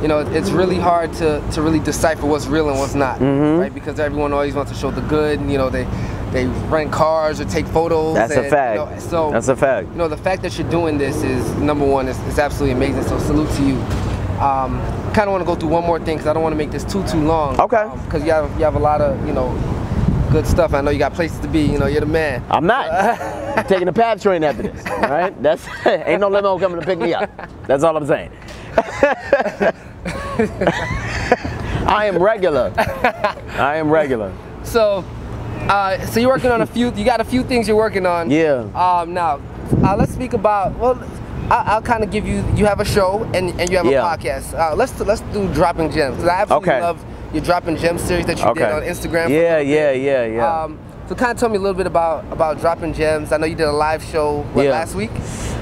you 0.00 0.06
know, 0.06 0.20
it's 0.20 0.50
really 0.50 0.78
hard 0.78 1.12
to, 1.14 1.42
to 1.50 1.62
really 1.62 1.80
decipher 1.80 2.26
what's 2.26 2.46
real 2.46 2.68
and 2.68 2.78
what's 2.78 2.94
not. 2.94 3.18
Mm-hmm. 3.18 3.60
Right? 3.60 3.74
Because 3.74 3.98
everyone 3.98 4.32
always 4.32 4.54
wants 4.54 4.70
to 4.70 4.78
show 4.78 4.92
the 4.92 5.00
good 5.02 5.40
and 5.40 5.50
you 5.50 5.58
know, 5.58 5.68
they 5.68 5.84
they 6.30 6.46
rent 6.68 6.92
cars 6.92 7.40
or 7.40 7.46
take 7.46 7.66
photos. 7.66 8.14
That's 8.14 8.34
and, 8.34 8.46
a 8.46 8.50
fact. 8.50 8.78
You 8.78 8.86
know, 8.86 9.00
so 9.00 9.30
that's 9.32 9.48
a 9.48 9.56
fact. 9.56 9.88
You 9.88 9.96
know, 9.96 10.06
the 10.06 10.16
fact 10.16 10.42
that 10.42 10.56
you're 10.56 10.70
doing 10.70 10.96
this 10.96 11.24
is 11.24 11.44
number 11.56 11.84
one, 11.84 12.06
it's, 12.06 12.20
it's 12.20 12.38
absolutely 12.38 12.76
amazing. 12.76 13.02
So 13.02 13.18
salute 13.18 13.50
to 13.56 13.66
you. 13.66 14.07
Um, 14.40 14.80
kind 15.14 15.28
of 15.28 15.32
want 15.32 15.40
to 15.40 15.46
go 15.46 15.56
through 15.56 15.70
one 15.70 15.84
more 15.84 15.98
thing 15.98 16.16
because 16.16 16.28
I 16.28 16.32
don't 16.32 16.42
want 16.42 16.52
to 16.52 16.56
make 16.56 16.70
this 16.70 16.84
too 16.84 17.04
too 17.08 17.20
long. 17.20 17.60
Okay. 17.60 17.90
Because 18.04 18.22
um, 18.22 18.26
you 18.26 18.32
have 18.32 18.58
you 18.58 18.64
have 18.64 18.76
a 18.76 18.78
lot 18.78 19.00
of 19.00 19.26
you 19.26 19.32
know 19.32 19.50
good 20.30 20.46
stuff. 20.46 20.74
I 20.74 20.80
know 20.80 20.90
you 20.90 20.98
got 20.98 21.14
places 21.14 21.40
to 21.40 21.48
be. 21.48 21.62
You 21.62 21.78
know, 21.78 21.86
you're 21.86 22.00
the 22.00 22.06
man. 22.06 22.44
I'm 22.50 22.66
not. 22.66 22.90
I'm 22.90 23.66
taking 23.68 23.86
the 23.86 23.92
PATH 23.92 24.22
train 24.22 24.44
after 24.44 24.62
this. 24.62 24.86
All 24.86 25.00
right. 25.00 25.42
That's 25.42 25.66
ain't 25.86 26.20
no 26.20 26.28
limo 26.28 26.58
coming 26.58 26.78
to 26.80 26.86
pick 26.86 26.98
me 26.98 27.14
up. 27.14 27.30
That's 27.66 27.82
all 27.82 27.96
I'm 27.96 28.06
saying. 28.06 28.30
I 31.86 32.06
am 32.06 32.22
regular. 32.22 32.72
I 32.76 33.76
am 33.76 33.90
regular. 33.90 34.32
So, 34.62 35.04
uh, 35.68 36.04
so 36.06 36.20
you're 36.20 36.28
working 36.28 36.50
on 36.50 36.60
a 36.60 36.66
few. 36.66 36.92
You 36.92 37.04
got 37.04 37.20
a 37.20 37.24
few 37.24 37.42
things 37.42 37.66
you're 37.66 37.76
working 37.76 38.06
on. 38.06 38.30
Yeah. 38.30 38.68
Um, 38.74 39.14
now, 39.14 39.40
uh, 39.82 39.96
let's 39.96 40.12
speak 40.12 40.34
about. 40.34 40.76
Well, 40.78 40.94
I'll, 41.50 41.76
I'll 41.76 41.82
kind 41.82 42.04
of 42.04 42.10
give 42.10 42.26
you. 42.26 42.44
You 42.54 42.66
have 42.66 42.80
a 42.80 42.84
show 42.84 43.24
and, 43.34 43.58
and 43.60 43.70
you 43.70 43.76
have 43.76 43.86
yeah. 43.86 44.12
a 44.12 44.16
podcast. 44.16 44.58
Uh, 44.58 44.74
let's 44.74 44.98
let's 45.00 45.20
do 45.32 45.52
dropping 45.54 45.90
gems 45.90 46.16
because 46.16 46.28
I 46.28 46.42
absolutely 46.42 46.70
okay. 46.70 46.80
love 46.80 47.04
your 47.32 47.42
dropping 47.42 47.76
gems 47.76 48.02
series 48.02 48.26
that 48.26 48.38
you 48.38 48.44
okay. 48.46 48.60
did 48.60 48.72
on 48.72 48.82
Instagram. 48.82 49.30
Yeah, 49.30 49.58
yeah, 49.58 49.92
yeah, 49.92 50.26
yeah. 50.26 50.62
Um, 50.62 50.78
so 51.08 51.14
kind 51.14 51.32
of 51.32 51.38
tell 51.38 51.48
me 51.48 51.56
a 51.56 51.60
little 51.60 51.76
bit 51.76 51.86
about 51.86 52.30
about 52.30 52.60
dropping 52.60 52.92
gems. 52.92 53.32
I 53.32 53.38
know 53.38 53.46
you 53.46 53.54
did 53.54 53.66
a 53.66 53.72
live 53.72 54.04
show 54.04 54.42
what, 54.52 54.64
yeah. 54.64 54.72
last 54.72 54.94
week. 54.94 55.10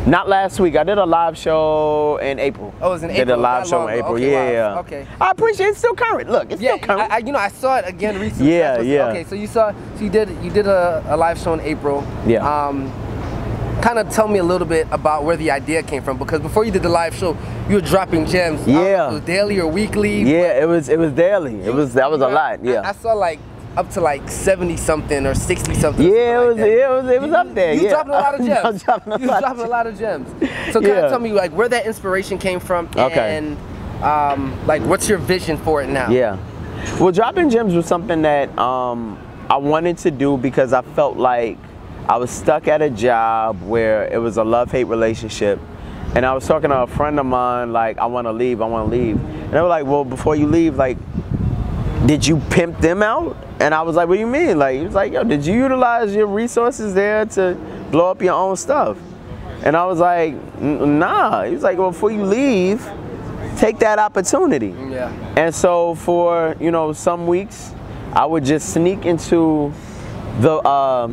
Not 0.07 0.29
last 0.29 0.61
week. 0.61 0.77
I 0.77 0.85
did 0.85 0.99
a 0.99 1.07
live 1.07 1.37
show 1.37 2.19
in 2.19 2.39
April. 2.39 2.73
Oh, 2.81 2.89
it 2.89 2.91
was 2.91 3.03
in 3.03 3.11
April. 3.11 3.27
Did 3.27 3.33
a 3.33 3.37
live 3.37 3.67
show 3.67 3.89
in 3.89 3.99
April. 3.99 4.15
Okay, 4.15 4.31
yeah, 4.31 4.51
yeah. 4.51 4.79
Okay. 4.79 5.07
I 5.21 5.31
appreciate 5.33 5.67
it. 5.67 5.71
It's 5.71 5.79
still 5.79 5.95
current. 5.95 6.31
Look, 6.31 6.53
it's 6.53 6.63
yeah, 6.63 6.77
still 6.77 6.87
current. 6.87 7.13
I, 7.13 7.19
you 7.19 7.33
know, 7.33 7.39
I 7.41 7.49
saw 7.49 7.79
it 7.79 7.89
again 7.89 8.21
recently. 8.21 8.57
Yeah, 8.57 8.81
yeah. 8.81 9.09
Okay, 9.09 9.25
so 9.25 9.35
you 9.35 9.49
saw, 9.49 9.73
so 9.97 10.05
you 10.05 10.11
did, 10.11 10.31
you 10.45 10.51
did 10.51 10.69
a, 10.69 11.05
a 11.09 11.17
live 11.17 11.41
show 11.41 11.55
in 11.55 11.61
April. 11.61 12.07
Yeah. 12.25 12.47
Um, 12.47 12.93
kind 13.83 13.99
of 13.99 14.09
tell 14.11 14.29
me 14.29 14.39
a 14.39 14.45
little 14.45 14.67
bit 14.67 14.87
about 14.91 15.25
where 15.25 15.37
the 15.37 15.51
idea 15.51 15.83
came 15.83 16.03
from 16.03 16.19
because 16.19 16.41
before 16.41 16.65
you 16.65 16.71
did 16.71 16.83
the 16.83 16.89
live 16.89 17.15
show 17.15 17.37
you 17.69 17.75
were 17.75 17.81
dropping 17.81 18.27
gems 18.27 18.67
yeah 18.67 19.21
daily 19.25 19.61
or 19.61 19.67
weekly 19.67 20.23
yeah 20.23 20.61
it 20.61 20.67
was 20.67 20.89
it 20.89 20.99
was 20.99 21.13
daily 21.13 21.61
it 21.61 21.75
was 21.75 21.95
that 21.95 22.11
was 22.11 22.21
a 22.21 22.29
lot 22.29 22.63
yeah 22.65 22.81
I, 22.81 22.89
I 22.89 22.93
saw 22.93 23.13
like 23.13 23.39
up 23.77 23.91
to 23.91 24.01
like 24.01 24.29
70 24.29 24.77
something 24.77 25.27
or 25.27 25.35
60 25.35 25.75
something. 25.75 26.07
Yeah, 26.07 26.41
it 26.43 26.47
was, 26.47 26.59
it 26.59 26.89
was 26.89 27.11
it 27.11 27.21
was 27.21 27.29
you, 27.29 27.37
up 27.37 27.55
there. 27.55 27.75
You 27.75 27.83
yeah. 27.83 27.91
dropping 27.91 28.13
a 28.13 28.17
lot 28.17 28.41
of 28.41 28.47
gems. 28.47 28.83
dropping 28.83 29.13
a 29.13 29.19
you 29.19 29.27
lot 29.27 29.41
dropping 29.41 29.65
a 29.65 29.69
lot 29.69 29.87
of 29.87 29.99
gems. 29.99 30.29
So 30.73 30.81
kind 30.81 30.87
yeah. 30.87 30.93
of 31.05 31.11
tell 31.11 31.21
me 31.21 31.33
like 31.33 31.53
where 31.53 31.69
that 31.69 31.87
inspiration 31.87 32.39
came 32.39 32.59
from 32.59 32.87
okay. 32.97 33.37
and 33.37 33.57
um, 34.03 34.59
like 34.67 34.83
what's 34.83 35.09
your 35.09 35.19
vision 35.19 35.57
for 35.59 35.83
it 35.83 35.89
now? 35.89 36.11
Yeah. 36.11 36.39
Well, 36.99 37.13
dropping 37.13 37.51
gems 37.51 37.75
was 37.75 37.87
something 37.87 38.23
that 38.23 38.57
um, 38.59 39.19
I 39.51 39.57
wanted 39.57 39.99
to 39.99 40.11
do 40.11 40.37
because 40.37 40.73
I 40.73 40.83
felt 40.83 41.17
like 41.17 41.59
I 42.09 42.17
was 42.19 42.31
stuck 42.31 42.69
at 42.69 42.83
a 42.83 42.91
job 42.91 43.61
where 43.63 44.07
it 44.07 44.19
was 44.19 44.37
a 44.37 44.45
love-hate 44.45 44.85
relationship. 44.85 45.59
And 46.15 46.25
I 46.25 46.33
was 46.35 46.47
talking 46.47 46.71
to 46.71 46.83
a 46.83 46.87
friend 46.87 47.19
of 47.19 47.27
mine, 47.27 47.73
like, 47.73 47.99
I 47.99 48.07
want 48.07 48.27
to 48.27 48.33
leave, 48.33 48.63
I 48.63 48.67
want 48.67 48.91
to 48.91 48.97
leave. 48.97 49.17
And 49.17 49.53
they 49.53 49.61
were 49.61 49.67
like, 49.67 49.85
well, 49.87 50.05
before 50.05 50.37
you 50.37 50.47
leave, 50.47 50.77
like, 50.77 50.97
did 52.07 52.25
you 52.25 52.39
pimp 52.51 52.79
them 52.79 53.03
out? 53.03 53.37
And 53.59 53.75
I 53.75 53.83
was 53.83 53.97
like, 53.97 54.07
what 54.07 54.15
do 54.15 54.21
you 54.21 54.27
mean? 54.27 54.59
Like, 54.59 54.79
he 54.79 54.85
was 54.85 54.95
like, 54.95 55.13
yo, 55.13 55.25
did 55.25 55.45
you 55.45 55.55
utilize 55.55 56.15
your 56.15 56.27
resources 56.27 56.95
there 56.95 57.27
to 57.27 57.55
blow 57.91 58.11
up 58.11 58.23
your 58.23 58.35
own 58.35 58.57
stuff? 58.57 58.97
And 59.65 59.77
I 59.77 59.85
was 59.85 59.99
like, 59.99 60.35
nah. 60.61 61.43
He 61.43 61.55
was 61.55 61.65
like, 61.65 61.77
well, 61.77 61.91
before 61.91 62.13
you 62.13 62.25
leave, 62.25 62.89
take 63.57 63.79
that 63.81 63.99
opportunity. 63.99 64.69
Yeah. 64.69 65.11
And 65.37 65.53
so 65.53 65.97
for, 65.97 66.55
you 66.61 66.71
know, 66.71 66.93
some 66.93 67.27
weeks, 67.27 67.73
I 68.13 68.25
would 68.25 68.45
just 68.45 68.73
sneak 68.73 69.05
into 69.05 69.73
the 70.41 70.53
uh, 70.53 71.09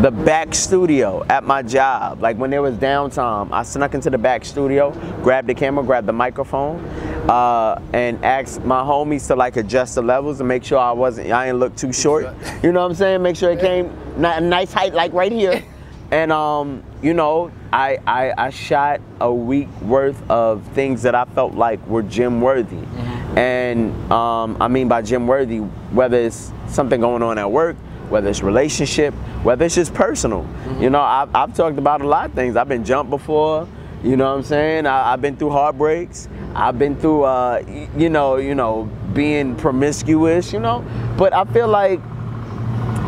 the 0.00 0.10
back 0.10 0.54
studio 0.54 1.24
at 1.28 1.44
my 1.44 1.62
job. 1.62 2.20
Like 2.20 2.36
when 2.36 2.50
there 2.50 2.62
was 2.62 2.76
downtime, 2.76 3.50
I 3.52 3.62
snuck 3.62 3.94
into 3.94 4.10
the 4.10 4.18
back 4.18 4.44
studio, 4.44 4.90
grabbed 5.22 5.48
the 5.48 5.54
camera, 5.54 5.84
grabbed 5.84 6.08
the 6.08 6.12
microphone, 6.12 6.84
uh, 7.28 7.80
and 7.92 8.24
asked 8.24 8.64
my 8.64 8.82
homies 8.82 9.26
to 9.28 9.36
like 9.36 9.56
adjust 9.56 9.94
the 9.94 10.02
levels 10.02 10.40
and 10.40 10.48
make 10.48 10.64
sure 10.64 10.78
I 10.78 10.92
wasn't, 10.92 11.30
I 11.30 11.46
didn't 11.46 11.60
look 11.60 11.76
too 11.76 11.92
short. 11.92 12.26
You 12.62 12.72
know 12.72 12.80
what 12.80 12.90
I'm 12.90 12.94
saying? 12.94 13.22
Make 13.22 13.36
sure 13.36 13.52
it 13.52 13.60
came 13.60 13.86
a 14.16 14.40
nice 14.40 14.72
height, 14.72 14.94
like 14.94 15.12
right 15.12 15.32
here. 15.32 15.62
And 16.10 16.30
um, 16.30 16.82
you 17.00 17.14
know, 17.14 17.50
I, 17.72 17.98
I, 18.06 18.34
I 18.36 18.50
shot 18.50 19.00
a 19.20 19.32
week 19.32 19.68
worth 19.80 20.30
of 20.30 20.62
things 20.68 21.02
that 21.02 21.14
I 21.14 21.24
felt 21.24 21.54
like 21.54 21.84
were 21.86 22.02
gym 22.02 22.42
worthy. 22.42 22.76
Mm-hmm. 22.76 23.38
And 23.38 24.12
um, 24.12 24.58
I 24.60 24.68
mean 24.68 24.88
by 24.88 25.00
gym 25.00 25.26
worthy, 25.26 25.58
whether 25.58 26.18
it's 26.18 26.52
something 26.68 27.00
going 27.00 27.22
on 27.22 27.38
at 27.38 27.50
work, 27.50 27.76
whether 28.12 28.28
it's 28.28 28.42
relationship, 28.42 29.14
whether 29.42 29.64
it's 29.64 29.74
just 29.74 29.94
personal. 29.94 30.42
Mm-hmm. 30.42 30.82
You 30.82 30.90
know, 30.90 31.00
I've, 31.00 31.34
I've 31.34 31.56
talked 31.56 31.78
about 31.78 32.02
a 32.02 32.06
lot 32.06 32.26
of 32.26 32.34
things. 32.34 32.56
I've 32.56 32.68
been 32.68 32.84
jumped 32.84 33.10
before. 33.10 33.66
You 34.04 34.16
know 34.16 34.30
what 34.30 34.38
I'm 34.38 34.42
saying? 34.42 34.86
I, 34.86 35.12
have 35.12 35.22
been 35.22 35.36
through 35.36 35.50
heartbreaks. 35.50 36.28
I've 36.54 36.78
been 36.78 36.96
through, 36.96 37.22
uh, 37.22 37.62
you 37.96 38.10
know, 38.10 38.36
you 38.36 38.54
know, 38.54 38.90
being 39.14 39.56
promiscuous. 39.56 40.52
You 40.52 40.60
know, 40.60 40.84
but 41.16 41.32
I 41.32 41.44
feel 41.44 41.68
like 41.68 42.00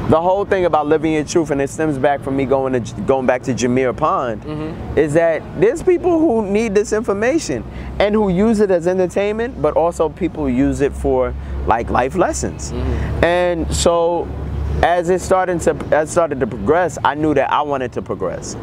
the 0.09 0.21
whole 0.21 0.45
thing 0.45 0.67
about 0.67 0.87
living 0.87 1.13
your 1.15 1.25
truth, 1.25 1.51
and 1.51 1.61
it 1.61 1.69
stems 1.69 1.99
back 1.99 2.21
from 2.21 2.37
me 2.37 2.45
going 2.45 2.81
to 2.81 3.01
going 3.03 3.27
back 3.27 3.43
to 3.43 3.55
Jameer 3.55 3.97
Pond, 3.97 4.43
mm-hmm. 4.43 4.99
is 4.99 5.15
that 5.15 5.43
there's 5.61 5.83
people 5.83 6.19
who 6.19 6.47
need 6.47 6.75
this 6.75 6.93
information 6.93 7.65
and 7.99 8.15
who 8.15 8.29
use 8.29 8.61
it 8.61 8.71
as 8.71 8.87
entertainment, 8.87 9.61
but 9.61 9.77
also 9.77 10.09
people 10.09 10.49
use 10.49 10.81
it 10.81 10.93
for 10.93 11.35
like 11.67 11.91
life 11.91 12.15
lessons. 12.15 12.71
Mm-hmm. 12.71 13.25
And 13.25 13.75
so 13.75 14.29
as 14.85 15.09
it 15.09 15.23
started 15.23 15.63
to 15.63 15.75
as 15.93 16.11
started 16.11 16.39
to 16.41 16.47
progress, 16.47 16.99
I 17.03 17.15
knew 17.15 17.33
that 17.35 17.51
I 17.51 17.63
wanted 17.63 17.93
to 17.95 18.03
progress, 18.03 18.55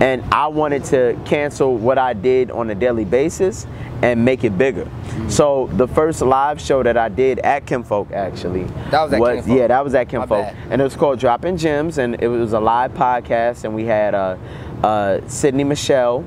and 0.00 0.24
I 0.34 0.48
wanted 0.48 0.84
to 0.86 1.16
cancel 1.24 1.76
what 1.76 1.98
I 1.98 2.14
did 2.14 2.50
on 2.50 2.68
a 2.68 2.74
daily 2.74 3.04
basis 3.04 3.64
and 4.02 4.24
make 4.24 4.42
it 4.42 4.58
bigger. 4.58 4.84
Mm-hmm. 4.84 5.28
So 5.28 5.68
the 5.74 5.86
first 5.86 6.20
live 6.20 6.60
show 6.60 6.82
that 6.82 6.96
I 6.96 7.08
did 7.08 7.38
at 7.40 7.64
Kinfolk 7.64 8.10
actually 8.10 8.64
that 8.90 9.02
was 9.04 9.12
at 9.12 9.20
was, 9.20 9.36
Kinfolk. 9.36 9.56
yeah 9.56 9.66
that 9.68 9.84
was 9.84 9.94
at 9.94 10.08
Kinfolk, 10.08 10.52
and 10.68 10.80
it 10.80 10.84
was 10.84 10.96
called 10.96 11.20
Dropping 11.20 11.56
Gems, 11.56 11.98
and 11.98 12.20
it 12.20 12.28
was 12.28 12.52
a 12.54 12.60
live 12.60 12.92
podcast, 12.94 13.62
and 13.62 13.72
we 13.72 13.84
had 13.84 14.16
uh, 14.16 14.36
uh, 14.82 15.20
Sydney 15.28 15.64
Michelle, 15.64 16.22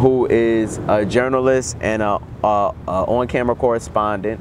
who 0.00 0.26
is 0.26 0.78
a 0.88 1.04
journalist 1.04 1.76
and 1.82 2.00
a, 2.00 2.18
a, 2.42 2.74
a 2.88 3.04
on-camera 3.04 3.56
correspondent. 3.56 4.40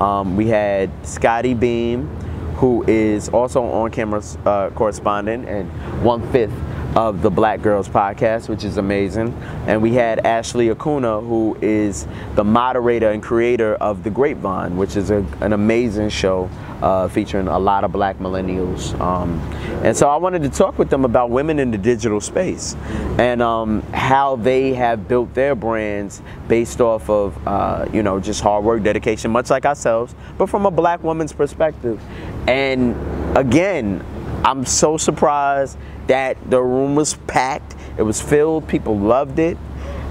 Um, 0.00 0.36
we 0.36 0.46
had 0.46 0.90
Scotty 1.04 1.54
Beam, 1.54 2.08
who 2.56 2.84
is 2.88 3.28
also 3.28 3.62
on-camera 3.64 4.22
uh, 4.46 4.70
correspondent 4.70 5.46
and 5.48 5.70
one 6.02 6.20
fifth 6.32 6.52
of 6.96 7.20
the 7.20 7.30
Black 7.30 7.60
Girls 7.60 7.90
podcast, 7.90 8.48
which 8.48 8.64
is 8.64 8.78
amazing. 8.78 9.34
And 9.66 9.82
we 9.82 9.92
had 9.92 10.24
Ashley 10.24 10.68
Akunna, 10.68 11.20
who 11.20 11.56
is 11.60 12.06
the 12.34 12.42
moderator 12.42 13.10
and 13.10 13.22
creator 13.22 13.74
of 13.74 14.02
The 14.02 14.08
Grapevine, 14.08 14.78
which 14.78 14.96
is 14.96 15.10
a, 15.10 15.18
an 15.42 15.52
amazing 15.52 16.08
show 16.08 16.48
uh, 16.80 17.08
featuring 17.08 17.48
a 17.48 17.58
lot 17.58 17.84
of 17.84 17.92
black 17.92 18.18
millennials. 18.18 18.98
Um, 18.98 19.38
and 19.84 19.94
so 19.94 20.08
I 20.08 20.16
wanted 20.16 20.42
to 20.44 20.48
talk 20.48 20.78
with 20.78 20.88
them 20.88 21.04
about 21.04 21.28
women 21.28 21.58
in 21.58 21.70
the 21.70 21.78
digital 21.78 22.20
space 22.20 22.74
and 23.18 23.42
um, 23.42 23.82
how 23.92 24.36
they 24.36 24.72
have 24.72 25.06
built 25.06 25.34
their 25.34 25.54
brands 25.54 26.22
based 26.48 26.80
off 26.80 27.10
of, 27.10 27.46
uh, 27.46 27.86
you 27.92 28.02
know, 28.02 28.18
just 28.18 28.40
hard 28.40 28.64
work, 28.64 28.82
dedication, 28.82 29.30
much 29.30 29.50
like 29.50 29.66
ourselves, 29.66 30.14
but 30.38 30.48
from 30.48 30.64
a 30.64 30.70
black 30.70 31.02
woman's 31.02 31.34
perspective. 31.34 32.00
And 32.48 32.96
again, 33.36 34.02
I'm 34.44 34.64
so 34.64 34.96
surprised 34.96 35.76
that 36.06 36.36
the 36.50 36.62
room 36.62 36.94
was 36.94 37.14
packed. 37.26 37.74
It 37.98 38.02
was 38.02 38.20
filled. 38.20 38.68
People 38.68 38.98
loved 38.98 39.38
it. 39.38 39.56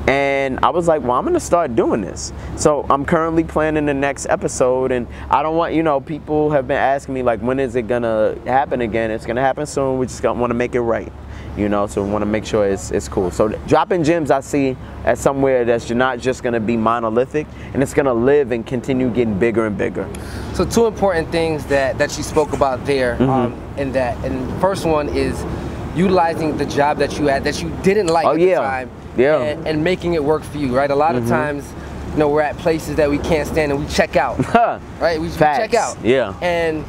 And 0.08 0.60
I 0.62 0.69
was 0.69 0.88
like, 0.88 1.01
well, 1.01 1.13
I'm 1.13 1.23
going 1.23 1.34
to 1.34 1.39
start 1.39 1.75
doing 1.75 2.01
this. 2.01 2.31
So 2.58 2.86
I'm 2.89 3.05
currently 3.05 3.43
planning 3.43 3.88
the 3.88 3.93
next 3.93 4.27
episode. 4.27 4.91
And 4.91 5.08
I 5.31 5.41
don't 5.41 5.55
want, 5.55 5.73
you 5.73 5.81
know, 5.81 5.99
people 5.99 6.51
have 6.51 6.67
been 6.67 6.77
asking 6.77 7.15
me, 7.15 7.23
like, 7.23 7.39
when 7.39 7.60
is 7.60 7.75
it 7.75 7.88
going 7.88 8.03
to 8.03 8.39
happen 8.45 8.81
again? 8.81 9.10
It's 9.10 9.25
going 9.25 9.38
to 9.38 9.41
happen 9.41 9.65
soon. 9.65 9.97
We 9.97 10.05
just 10.05 10.23
want 10.23 10.51
to 10.51 10.55
make 10.55 10.75
it 10.75 10.81
right 10.81 11.12
you 11.58 11.69
know 11.69 11.88
so 11.88 12.03
we 12.03 12.10
want 12.10 12.21
to 12.21 12.25
make 12.25 12.45
sure 12.45 12.67
it's, 12.67 12.91
it's 12.91 13.08
cool 13.08 13.31
so 13.31 13.47
dropping 13.67 14.03
gems 14.03 14.29
i 14.29 14.39
see 14.39 14.75
as 15.05 15.19
somewhere 15.19 15.63
that's 15.63 15.89
not 15.89 16.19
just 16.19 16.43
going 16.43 16.53
to 16.53 16.60
be 16.60 16.75
monolithic 16.75 17.47
and 17.73 17.81
it's 17.81 17.93
going 17.93 18.05
to 18.05 18.13
live 18.13 18.51
and 18.51 18.65
continue 18.65 19.10
getting 19.10 19.38
bigger 19.39 19.65
and 19.65 19.77
bigger 19.77 20.08
so 20.53 20.65
two 20.65 20.86
important 20.86 21.29
things 21.31 21.65
that 21.65 21.97
that 21.97 22.15
you 22.17 22.23
spoke 22.23 22.53
about 22.53 22.84
there 22.86 23.15
mm-hmm. 23.15 23.29
um, 23.29 23.77
in 23.77 23.91
that 23.91 24.17
and 24.25 24.49
the 24.49 24.60
first 24.60 24.86
one 24.86 25.08
is 25.10 25.41
utilizing 25.95 26.58
the 26.58 26.65
job 26.65 26.97
that 26.97 27.17
you 27.17 27.27
had 27.27 27.43
that 27.43 27.62
you 27.62 27.69
didn't 27.81 28.08
like 28.08 28.25
oh, 28.25 28.34
at 28.34 28.39
yeah. 28.39 28.47
the 28.47 28.55
time 28.55 28.91
yeah. 29.17 29.41
and, 29.41 29.67
and, 29.67 29.84
making 29.84 30.13
it 30.13 30.23
work 30.23 30.43
for 30.43 30.58
you 30.58 30.75
right 30.75 30.91
a 30.91 30.95
lot 30.95 31.15
mm-hmm. 31.15 31.23
of 31.23 31.29
times 31.29 31.73
you 32.12 32.17
know 32.17 32.29
we're 32.29 32.41
at 32.41 32.58
places 32.58 32.95
that 32.97 33.10
we 33.10 33.17
can't 33.17 33.47
stand 33.47 33.71
and 33.71 33.79
we 33.79 33.88
check 33.88 34.15
out 34.15 34.38
right 34.99 35.19
we, 35.19 35.27
we 35.27 35.38
check 35.38 35.73
out 35.73 35.97
yeah 36.03 36.38
and 36.41 36.86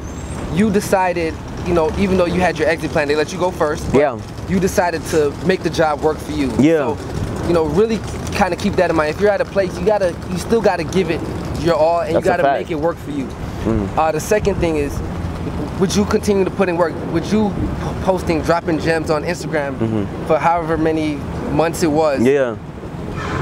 you 0.57 0.69
decided 0.69 1.33
you 1.67 1.73
know, 1.73 1.95
even 1.99 2.17
though 2.17 2.25
you 2.25 2.39
had 2.39 2.57
your 2.57 2.67
exit 2.67 2.91
plan, 2.91 3.07
they 3.07 3.15
let 3.15 3.33
you 3.33 3.37
go 3.37 3.51
first. 3.51 3.93
yeah. 3.93 4.19
You 4.47 4.59
decided 4.59 5.03
to 5.07 5.31
make 5.45 5.63
the 5.63 5.69
job 5.69 5.99
work 5.99 6.17
for 6.17 6.31
you. 6.31 6.47
Yeah. 6.57 6.95
So, 6.95 7.47
you 7.47 7.53
know, 7.53 7.65
really 7.65 7.97
kind 8.33 8.53
of 8.53 8.59
keep 8.59 8.73
that 8.73 8.89
in 8.89 8.95
mind. 8.95 9.13
If 9.13 9.19
you're 9.19 9.29
at 9.29 9.41
a 9.41 9.45
place, 9.45 9.77
you 9.77 9.85
gotta, 9.85 10.15
you 10.29 10.37
still 10.37 10.61
gotta 10.61 10.85
give 10.85 11.11
it 11.11 11.19
your 11.59 11.75
all, 11.75 12.01
and 12.01 12.15
That's 12.15 12.25
you 12.25 12.31
gotta 12.31 12.43
make 12.43 12.71
it 12.71 12.75
work 12.75 12.95
for 12.97 13.11
you. 13.11 13.25
Mm. 13.25 13.97
Uh, 13.97 14.11
the 14.13 14.19
second 14.21 14.55
thing 14.55 14.77
is, 14.77 14.97
would 15.79 15.95
you 15.95 16.05
continue 16.05 16.43
to 16.43 16.51
put 16.51 16.69
in 16.69 16.77
work? 16.77 16.93
Would 17.13 17.25
you 17.31 17.53
posting, 18.03 18.41
dropping 18.41 18.79
gems 18.79 19.09
on 19.09 19.23
Instagram 19.23 19.77
mm-hmm. 19.77 20.25
for 20.27 20.37
however 20.37 20.77
many 20.77 21.15
months 21.51 21.83
it 21.83 21.91
was? 21.91 22.23
Yeah 22.23 22.57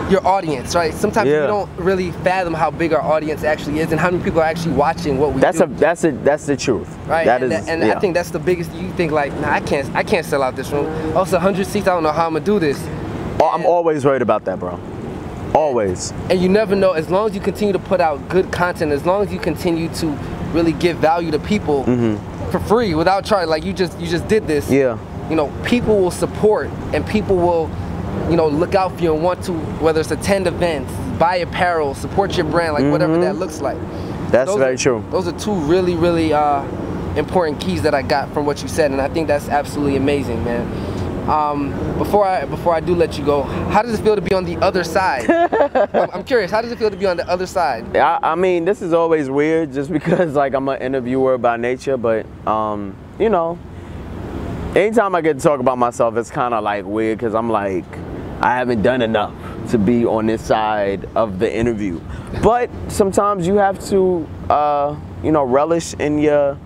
your 0.10 0.26
audience, 0.26 0.76
right? 0.76 0.94
Sometimes 0.94 1.30
yeah. 1.30 1.42
we 1.42 1.48
don't 1.48 1.70
really 1.78 2.12
fathom 2.12 2.54
how 2.54 2.70
big 2.72 2.94
our 2.94 3.02
audience 3.02 3.44
actually 3.44 3.80
is 3.80 3.92
and 3.92 4.00
how 4.00 4.12
many 4.12 4.24
people 4.24 4.40
are 4.40 4.46
actually 4.46 4.74
watching 4.74 5.18
what 5.18 5.34
we 5.34 5.42
that's 5.42 5.58
do. 5.58 5.64
A, 5.64 5.68
that's 5.68 6.04
a 6.04 6.12
that's 6.12 6.46
the 6.46 6.56
truth. 6.56 6.88
Right. 7.08 7.26
That 7.26 7.44
and, 7.44 7.54
is, 7.54 7.68
and 7.68 7.82
yeah. 7.82 7.96
I 7.96 8.00
think 8.00 8.14
that's 8.14 8.30
the 8.30 8.40
biggest. 8.40 8.72
You 8.74 8.92
think 8.94 9.12
like, 9.12 9.34
nah, 9.40 9.52
I 9.52 9.62
can't 9.62 9.94
I 9.96 10.04
can't 10.04 10.26
sell 10.26 10.44
out 10.44 10.56
this 10.56 10.72
room. 10.72 10.86
Also, 11.16 11.38
100 11.38 11.66
seats. 11.66 11.88
I 11.88 11.92
don't 11.94 12.04
know 12.04 12.12
how 12.12 12.28
I'm 12.28 12.34
gonna 12.34 12.46
do 12.46 12.60
this. 12.60 12.80
Oh, 13.40 13.50
I'm 13.52 13.66
always 13.66 14.06
worried 14.06 14.22
about 14.22 14.46
that, 14.46 14.60
bro. 14.60 14.80
Always. 15.54 16.12
And 16.30 16.42
you 16.42 16.50
never 16.50 16.76
know. 16.76 16.92
As 16.92 17.10
long 17.10 17.30
as 17.30 17.36
you 17.36 17.42
continue 17.42 17.74
to 17.74 17.80
put 17.80 18.02
out 18.02 18.28
good 18.30 18.52
content, 18.52 18.92
as 18.92 19.06
long 19.06 19.24
as 19.26 19.34
you 19.34 19.40
continue 19.40 19.90
to 19.96 20.08
really 20.54 20.74
give 20.74 20.98
value 20.98 21.32
to 21.32 21.40
people 21.40 21.84
mm-hmm. 21.84 22.25
For 22.60 22.68
free 22.68 22.96
without 22.96 23.26
charging, 23.26 23.50
like 23.50 23.66
you 23.66 23.74
just 23.74 24.00
you 24.00 24.08
just 24.08 24.28
did 24.28 24.48
this. 24.48 24.70
Yeah. 24.70 24.98
You 25.30 25.36
know, 25.36 25.52
people 25.66 26.00
will 26.00 26.12
support 26.12 26.70
and 26.94 27.06
people 27.06 27.36
will 27.36 27.70
you 28.30 28.38
know, 28.38 28.48
look 28.48 28.76
out 28.76 28.96
for 28.96 29.04
you 29.04 29.14
and 29.14 29.22
want 29.24 29.44
to, 29.44 29.52
whether 29.84 30.00
it's 30.00 30.10
attend 30.10 30.48
events, 30.48 30.92
buy 31.20 31.36
apparel, 31.38 31.94
support 31.94 32.38
your 32.38 32.46
brand, 32.46 32.74
like 32.74 32.84
mm-hmm. 32.84 32.92
whatever 32.92 33.20
that 33.20 33.36
looks 33.36 33.62
like. 33.62 33.78
That's 34.32 34.50
those 34.50 34.58
very 34.58 34.76
are, 34.76 34.78
true. 34.78 35.06
Those 35.12 35.28
are 35.28 35.38
two 35.38 35.54
really, 35.54 35.96
really 35.96 36.34
uh, 36.34 36.64
important 37.16 37.60
keys 37.60 37.82
that 37.84 37.94
I 37.94 38.02
got 38.02 38.34
from 38.34 38.46
what 38.46 38.62
you 38.62 38.68
said, 38.68 38.92
and 38.92 39.02
I 39.02 39.10
think 39.10 39.28
that's 39.28 39.50
absolutely 39.50 39.98
amazing, 39.98 40.44
man. 40.44 40.66
Um, 41.28 41.72
before 41.98 42.26
I 42.26 42.46
before 42.46 42.76
I 42.76 42.80
do 42.80 42.94
let 42.94 43.18
you 43.18 43.26
go, 43.26 43.44
how 43.44 43.82
does 43.82 44.00
it 44.00 44.04
feel 44.04 44.16
to 44.16 44.22
be 44.22 44.36
on 44.36 44.46
the 44.46 44.58
other 44.58 44.84
side? 44.84 45.28
I'm, 45.94 46.10
I'm, 46.12 46.24
curious. 46.24 46.52
How 46.52 46.62
does 46.62 46.72
it 46.72 46.78
feel 46.78 46.92
to 46.92 46.98
be 46.98 47.08
on 47.08 47.18
the 47.18 47.28
other 47.28 47.48
side? 47.48 47.98
I, 47.98 48.20
I, 48.22 48.36
mean, 48.36 48.64
this 48.64 48.84
is 48.84 48.94
always 48.94 49.28
weird, 49.30 49.74
just 49.74 49.92
because 49.92 50.36
like 50.36 50.54
I'm 50.54 50.70
an 50.70 50.80
interviewer 50.82 51.40
by 51.40 51.58
nature, 51.58 51.98
but 51.98 52.28
um, 52.48 52.96
you 53.18 53.30
know, 53.30 53.58
anytime 54.76 55.16
I 55.16 55.22
get 55.22 55.38
to 55.38 55.44
talk 55.44 55.60
about 55.60 55.80
myself, 55.80 56.16
it's 56.16 56.30
kind 56.30 56.54
of 56.54 56.64
like 56.64 56.86
weird 56.86 57.18
because 57.18 57.34
I'm 57.34 57.50
like, 57.50 57.86
I 58.42 58.56
haven't 58.56 58.84
done 58.84 59.02
enough 59.02 59.34
to 59.72 59.80
be 59.80 60.06
on 60.06 60.28
this 60.28 60.44
side 60.44 61.10
of 61.16 61.40
the 61.40 61.52
interview. 61.52 62.00
But 62.44 62.70
sometimes 62.88 63.48
you 63.48 63.56
have 63.56 63.84
to, 63.90 64.28
uh, 64.50 64.96
you 65.24 65.32
know, 65.32 65.44
relish 65.44 65.96
in 65.96 66.20
your 66.20 66.60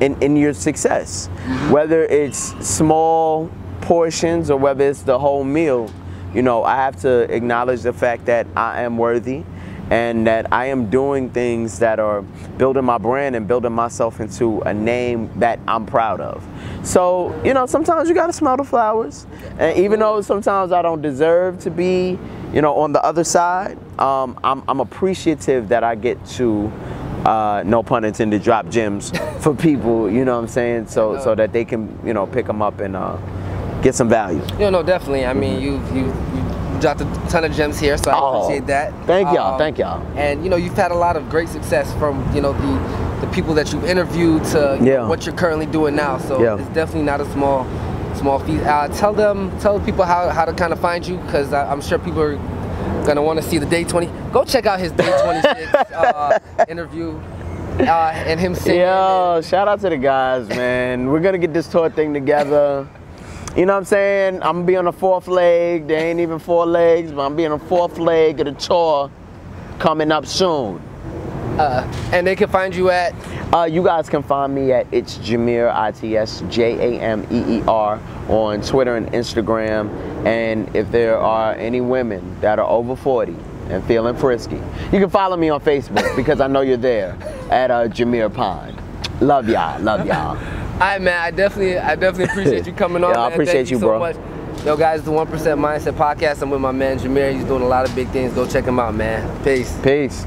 in, 0.00 0.20
in 0.22 0.34
your 0.34 0.54
success, 0.54 1.28
mm-hmm. 1.28 1.70
whether 1.70 2.04
it's 2.04 2.38
small 2.66 3.50
portions 3.90 4.52
or 4.52 4.56
whether 4.56 4.88
it's 4.88 5.02
the 5.02 5.18
whole 5.18 5.42
meal. 5.42 5.90
You 6.32 6.42
know, 6.42 6.62
I 6.62 6.76
have 6.76 7.00
to 7.00 7.22
acknowledge 7.22 7.82
the 7.82 7.92
fact 7.92 8.26
that 8.26 8.46
I 8.54 8.82
am 8.82 8.96
worthy 8.96 9.42
and 9.90 10.28
that 10.28 10.52
I 10.52 10.66
am 10.66 10.88
doing 10.90 11.28
things 11.28 11.80
that 11.80 11.98
are 11.98 12.22
building 12.56 12.84
my 12.84 12.98
brand 12.98 13.34
and 13.34 13.48
building 13.48 13.72
myself 13.72 14.20
into 14.20 14.60
a 14.60 14.72
name 14.72 15.28
that 15.40 15.58
I'm 15.66 15.86
proud 15.86 16.20
of. 16.20 16.46
So, 16.84 17.34
you 17.44 17.52
know, 17.52 17.66
sometimes 17.66 18.08
you 18.08 18.14
gotta 18.14 18.32
smell 18.32 18.56
the 18.56 18.62
flowers. 18.62 19.26
And 19.58 19.76
even 19.76 19.98
though 19.98 20.20
sometimes 20.20 20.70
I 20.70 20.82
don't 20.82 21.02
deserve 21.02 21.58
to 21.62 21.70
be, 21.72 22.16
you 22.52 22.62
know, 22.62 22.76
on 22.76 22.92
the 22.92 23.04
other 23.04 23.24
side, 23.24 23.76
um, 23.98 24.38
I'm, 24.44 24.62
I'm 24.68 24.78
appreciative 24.78 25.68
that 25.70 25.82
I 25.82 25.96
get 25.96 26.24
to 26.36 26.70
uh, 27.24 27.64
no 27.66 27.82
pun 27.82 28.04
intended, 28.04 28.44
drop 28.44 28.68
gems 28.68 29.10
for 29.40 29.52
people, 29.52 30.08
you 30.08 30.24
know 30.24 30.36
what 30.36 30.42
I'm 30.42 30.48
saying? 30.48 30.86
So 30.86 31.18
so 31.18 31.34
that 31.34 31.52
they 31.52 31.64
can, 31.64 31.98
you 32.06 32.14
know, 32.14 32.28
pick 32.28 32.46
them 32.46 32.62
up 32.62 32.78
and 32.78 32.94
uh, 32.94 33.18
get 33.82 33.94
some 33.94 34.08
value. 34.08 34.42
Yeah, 34.58 34.70
no, 34.70 34.82
definitely. 34.82 35.26
I 35.26 35.32
mean, 35.32 35.60
you 35.60 35.72
you, 35.92 36.06
you 36.34 36.80
dropped 36.80 37.00
a 37.00 37.04
ton 37.28 37.44
of 37.44 37.52
gems 37.52 37.78
here, 37.78 37.96
so 37.98 38.10
I 38.10 38.18
oh, 38.18 38.42
appreciate 38.42 38.66
that. 38.68 38.92
Thank 39.06 39.28
y'all, 39.34 39.52
um, 39.54 39.58
thank 39.58 39.78
y'all. 39.78 40.02
And 40.16 40.42
you 40.42 40.50
know, 40.50 40.56
you've 40.56 40.74
had 40.76 40.90
a 40.90 40.96
lot 40.96 41.16
of 41.16 41.28
great 41.28 41.48
success 41.48 41.92
from 41.94 42.34
you 42.34 42.40
know 42.40 42.52
the 42.52 43.26
the 43.26 43.32
people 43.32 43.54
that 43.54 43.72
you've 43.72 43.84
interviewed 43.84 44.44
to 44.44 44.78
Yeah. 44.80 44.96
know, 44.96 45.08
what 45.08 45.26
you're 45.26 45.34
currently 45.34 45.66
doing 45.66 45.94
now. 45.94 46.18
So 46.18 46.42
Yeah. 46.42 46.58
it's 46.58 46.68
definitely 46.74 47.02
not 47.04 47.20
a 47.20 47.30
small 47.32 47.66
small 48.14 48.38
feat. 48.38 48.60
Uh, 48.62 48.88
tell 48.88 49.12
them 49.12 49.50
tell 49.60 49.80
people 49.80 50.04
how, 50.04 50.28
how 50.30 50.44
to 50.44 50.52
kind 50.52 50.72
of 50.72 50.80
find 50.80 51.06
you 51.06 51.16
because 51.18 51.52
I'm 51.52 51.80
sure 51.80 51.98
people 51.98 52.22
are 52.22 52.36
gonna 53.06 53.22
want 53.22 53.40
to 53.40 53.48
see 53.48 53.58
the 53.58 53.66
day 53.66 53.84
20. 53.84 54.06
Go 54.32 54.44
check 54.44 54.66
out 54.66 54.80
his 54.80 54.92
day 54.92 55.10
26 55.22 55.74
uh, 55.94 56.38
interview 56.68 57.12
uh, 57.80 58.12
and 58.26 58.38
him 58.40 58.54
singing. 58.54 58.80
Yo, 58.82 59.40
shout 59.42 59.68
out 59.68 59.80
to 59.80 59.88
the 59.88 59.96
guys, 59.96 60.48
man. 60.48 61.08
We're 61.10 61.20
gonna 61.20 61.38
get 61.38 61.52
this 61.52 61.68
tour 61.68 61.88
thing 61.90 62.12
together. 62.12 62.86
You 63.56 63.66
know 63.66 63.72
what 63.72 63.78
I'm 63.80 63.84
saying? 63.84 64.34
I'm 64.42 64.58
gonna 64.58 64.64
be 64.64 64.76
on 64.76 64.84
the 64.84 64.92
fourth 64.92 65.26
leg. 65.26 65.88
There 65.88 65.98
ain't 65.98 66.20
even 66.20 66.38
four 66.38 66.66
legs, 66.66 67.10
but 67.10 67.22
I'm 67.22 67.34
be 67.34 67.46
on 67.46 67.58
the 67.58 67.64
fourth 67.66 67.98
leg 67.98 68.38
of 68.38 68.46
the 68.46 68.52
tour 68.52 69.10
coming 69.80 70.12
up 70.12 70.24
soon. 70.24 70.80
Uh, 71.58 72.10
and 72.12 72.24
they 72.26 72.36
can 72.36 72.48
find 72.48 72.74
you 72.74 72.90
at 72.90 73.12
Uh, 73.52 73.64
you 73.64 73.82
guys 73.82 74.08
can 74.08 74.22
find 74.22 74.54
me 74.54 74.70
at 74.70 74.86
it's 74.92 75.18
Jameer 75.18 75.74
I 75.74 75.90
T 75.90 76.16
S 76.16 76.44
J 76.48 76.96
A 76.96 77.00
M 77.00 77.26
E 77.32 77.58
E 77.58 77.62
R 77.66 78.00
on 78.28 78.62
Twitter 78.62 78.94
and 78.94 79.10
Instagram. 79.10 79.90
And 80.24 80.74
if 80.76 80.88
there 80.92 81.18
are 81.18 81.54
any 81.54 81.80
women 81.80 82.40
that 82.40 82.60
are 82.60 82.68
over 82.68 82.94
40 82.94 83.34
and 83.70 83.82
feeling 83.84 84.14
frisky, 84.14 84.60
you 84.92 85.00
can 85.00 85.10
follow 85.10 85.36
me 85.36 85.48
on 85.48 85.60
Facebook 85.60 86.14
because 86.14 86.40
I 86.40 86.46
know 86.46 86.60
you're 86.60 86.76
there 86.76 87.18
at 87.50 87.72
uh, 87.72 87.88
Jameer 87.88 88.32
Pond. 88.32 88.80
Love 89.20 89.48
y'all, 89.48 89.80
love 89.82 90.06
y'all. 90.06 90.38
All 90.80 90.86
right, 90.86 91.00
man. 91.02 91.20
I 91.20 91.30
definitely, 91.30 91.76
I 91.78 91.94
definitely 91.94 92.24
appreciate 92.32 92.66
you 92.66 92.72
coming 92.84 93.04
on. 93.04 93.10
Yeah, 93.10 93.20
I 93.20 93.30
appreciate 93.30 93.54
Thank 93.54 93.70
you, 93.70 93.78
so 93.78 93.86
bro. 93.86 93.98
Much. 93.98 94.16
Yo, 94.64 94.76
guys, 94.78 95.02
the 95.02 95.10
One 95.10 95.26
Percent 95.26 95.60
Mindset 95.60 95.92
Podcast. 95.92 96.40
I'm 96.40 96.48
with 96.48 96.60
my 96.62 96.72
man 96.72 96.98
Jameer. 96.98 97.34
He's 97.34 97.44
doing 97.44 97.62
a 97.62 97.66
lot 97.68 97.86
of 97.86 97.94
big 97.94 98.08
things. 98.08 98.32
Go 98.32 98.46
check 98.48 98.64
him 98.64 98.78
out, 98.78 98.94
man. 98.94 99.44
Peace. 99.44 99.78
Peace. 99.82 100.24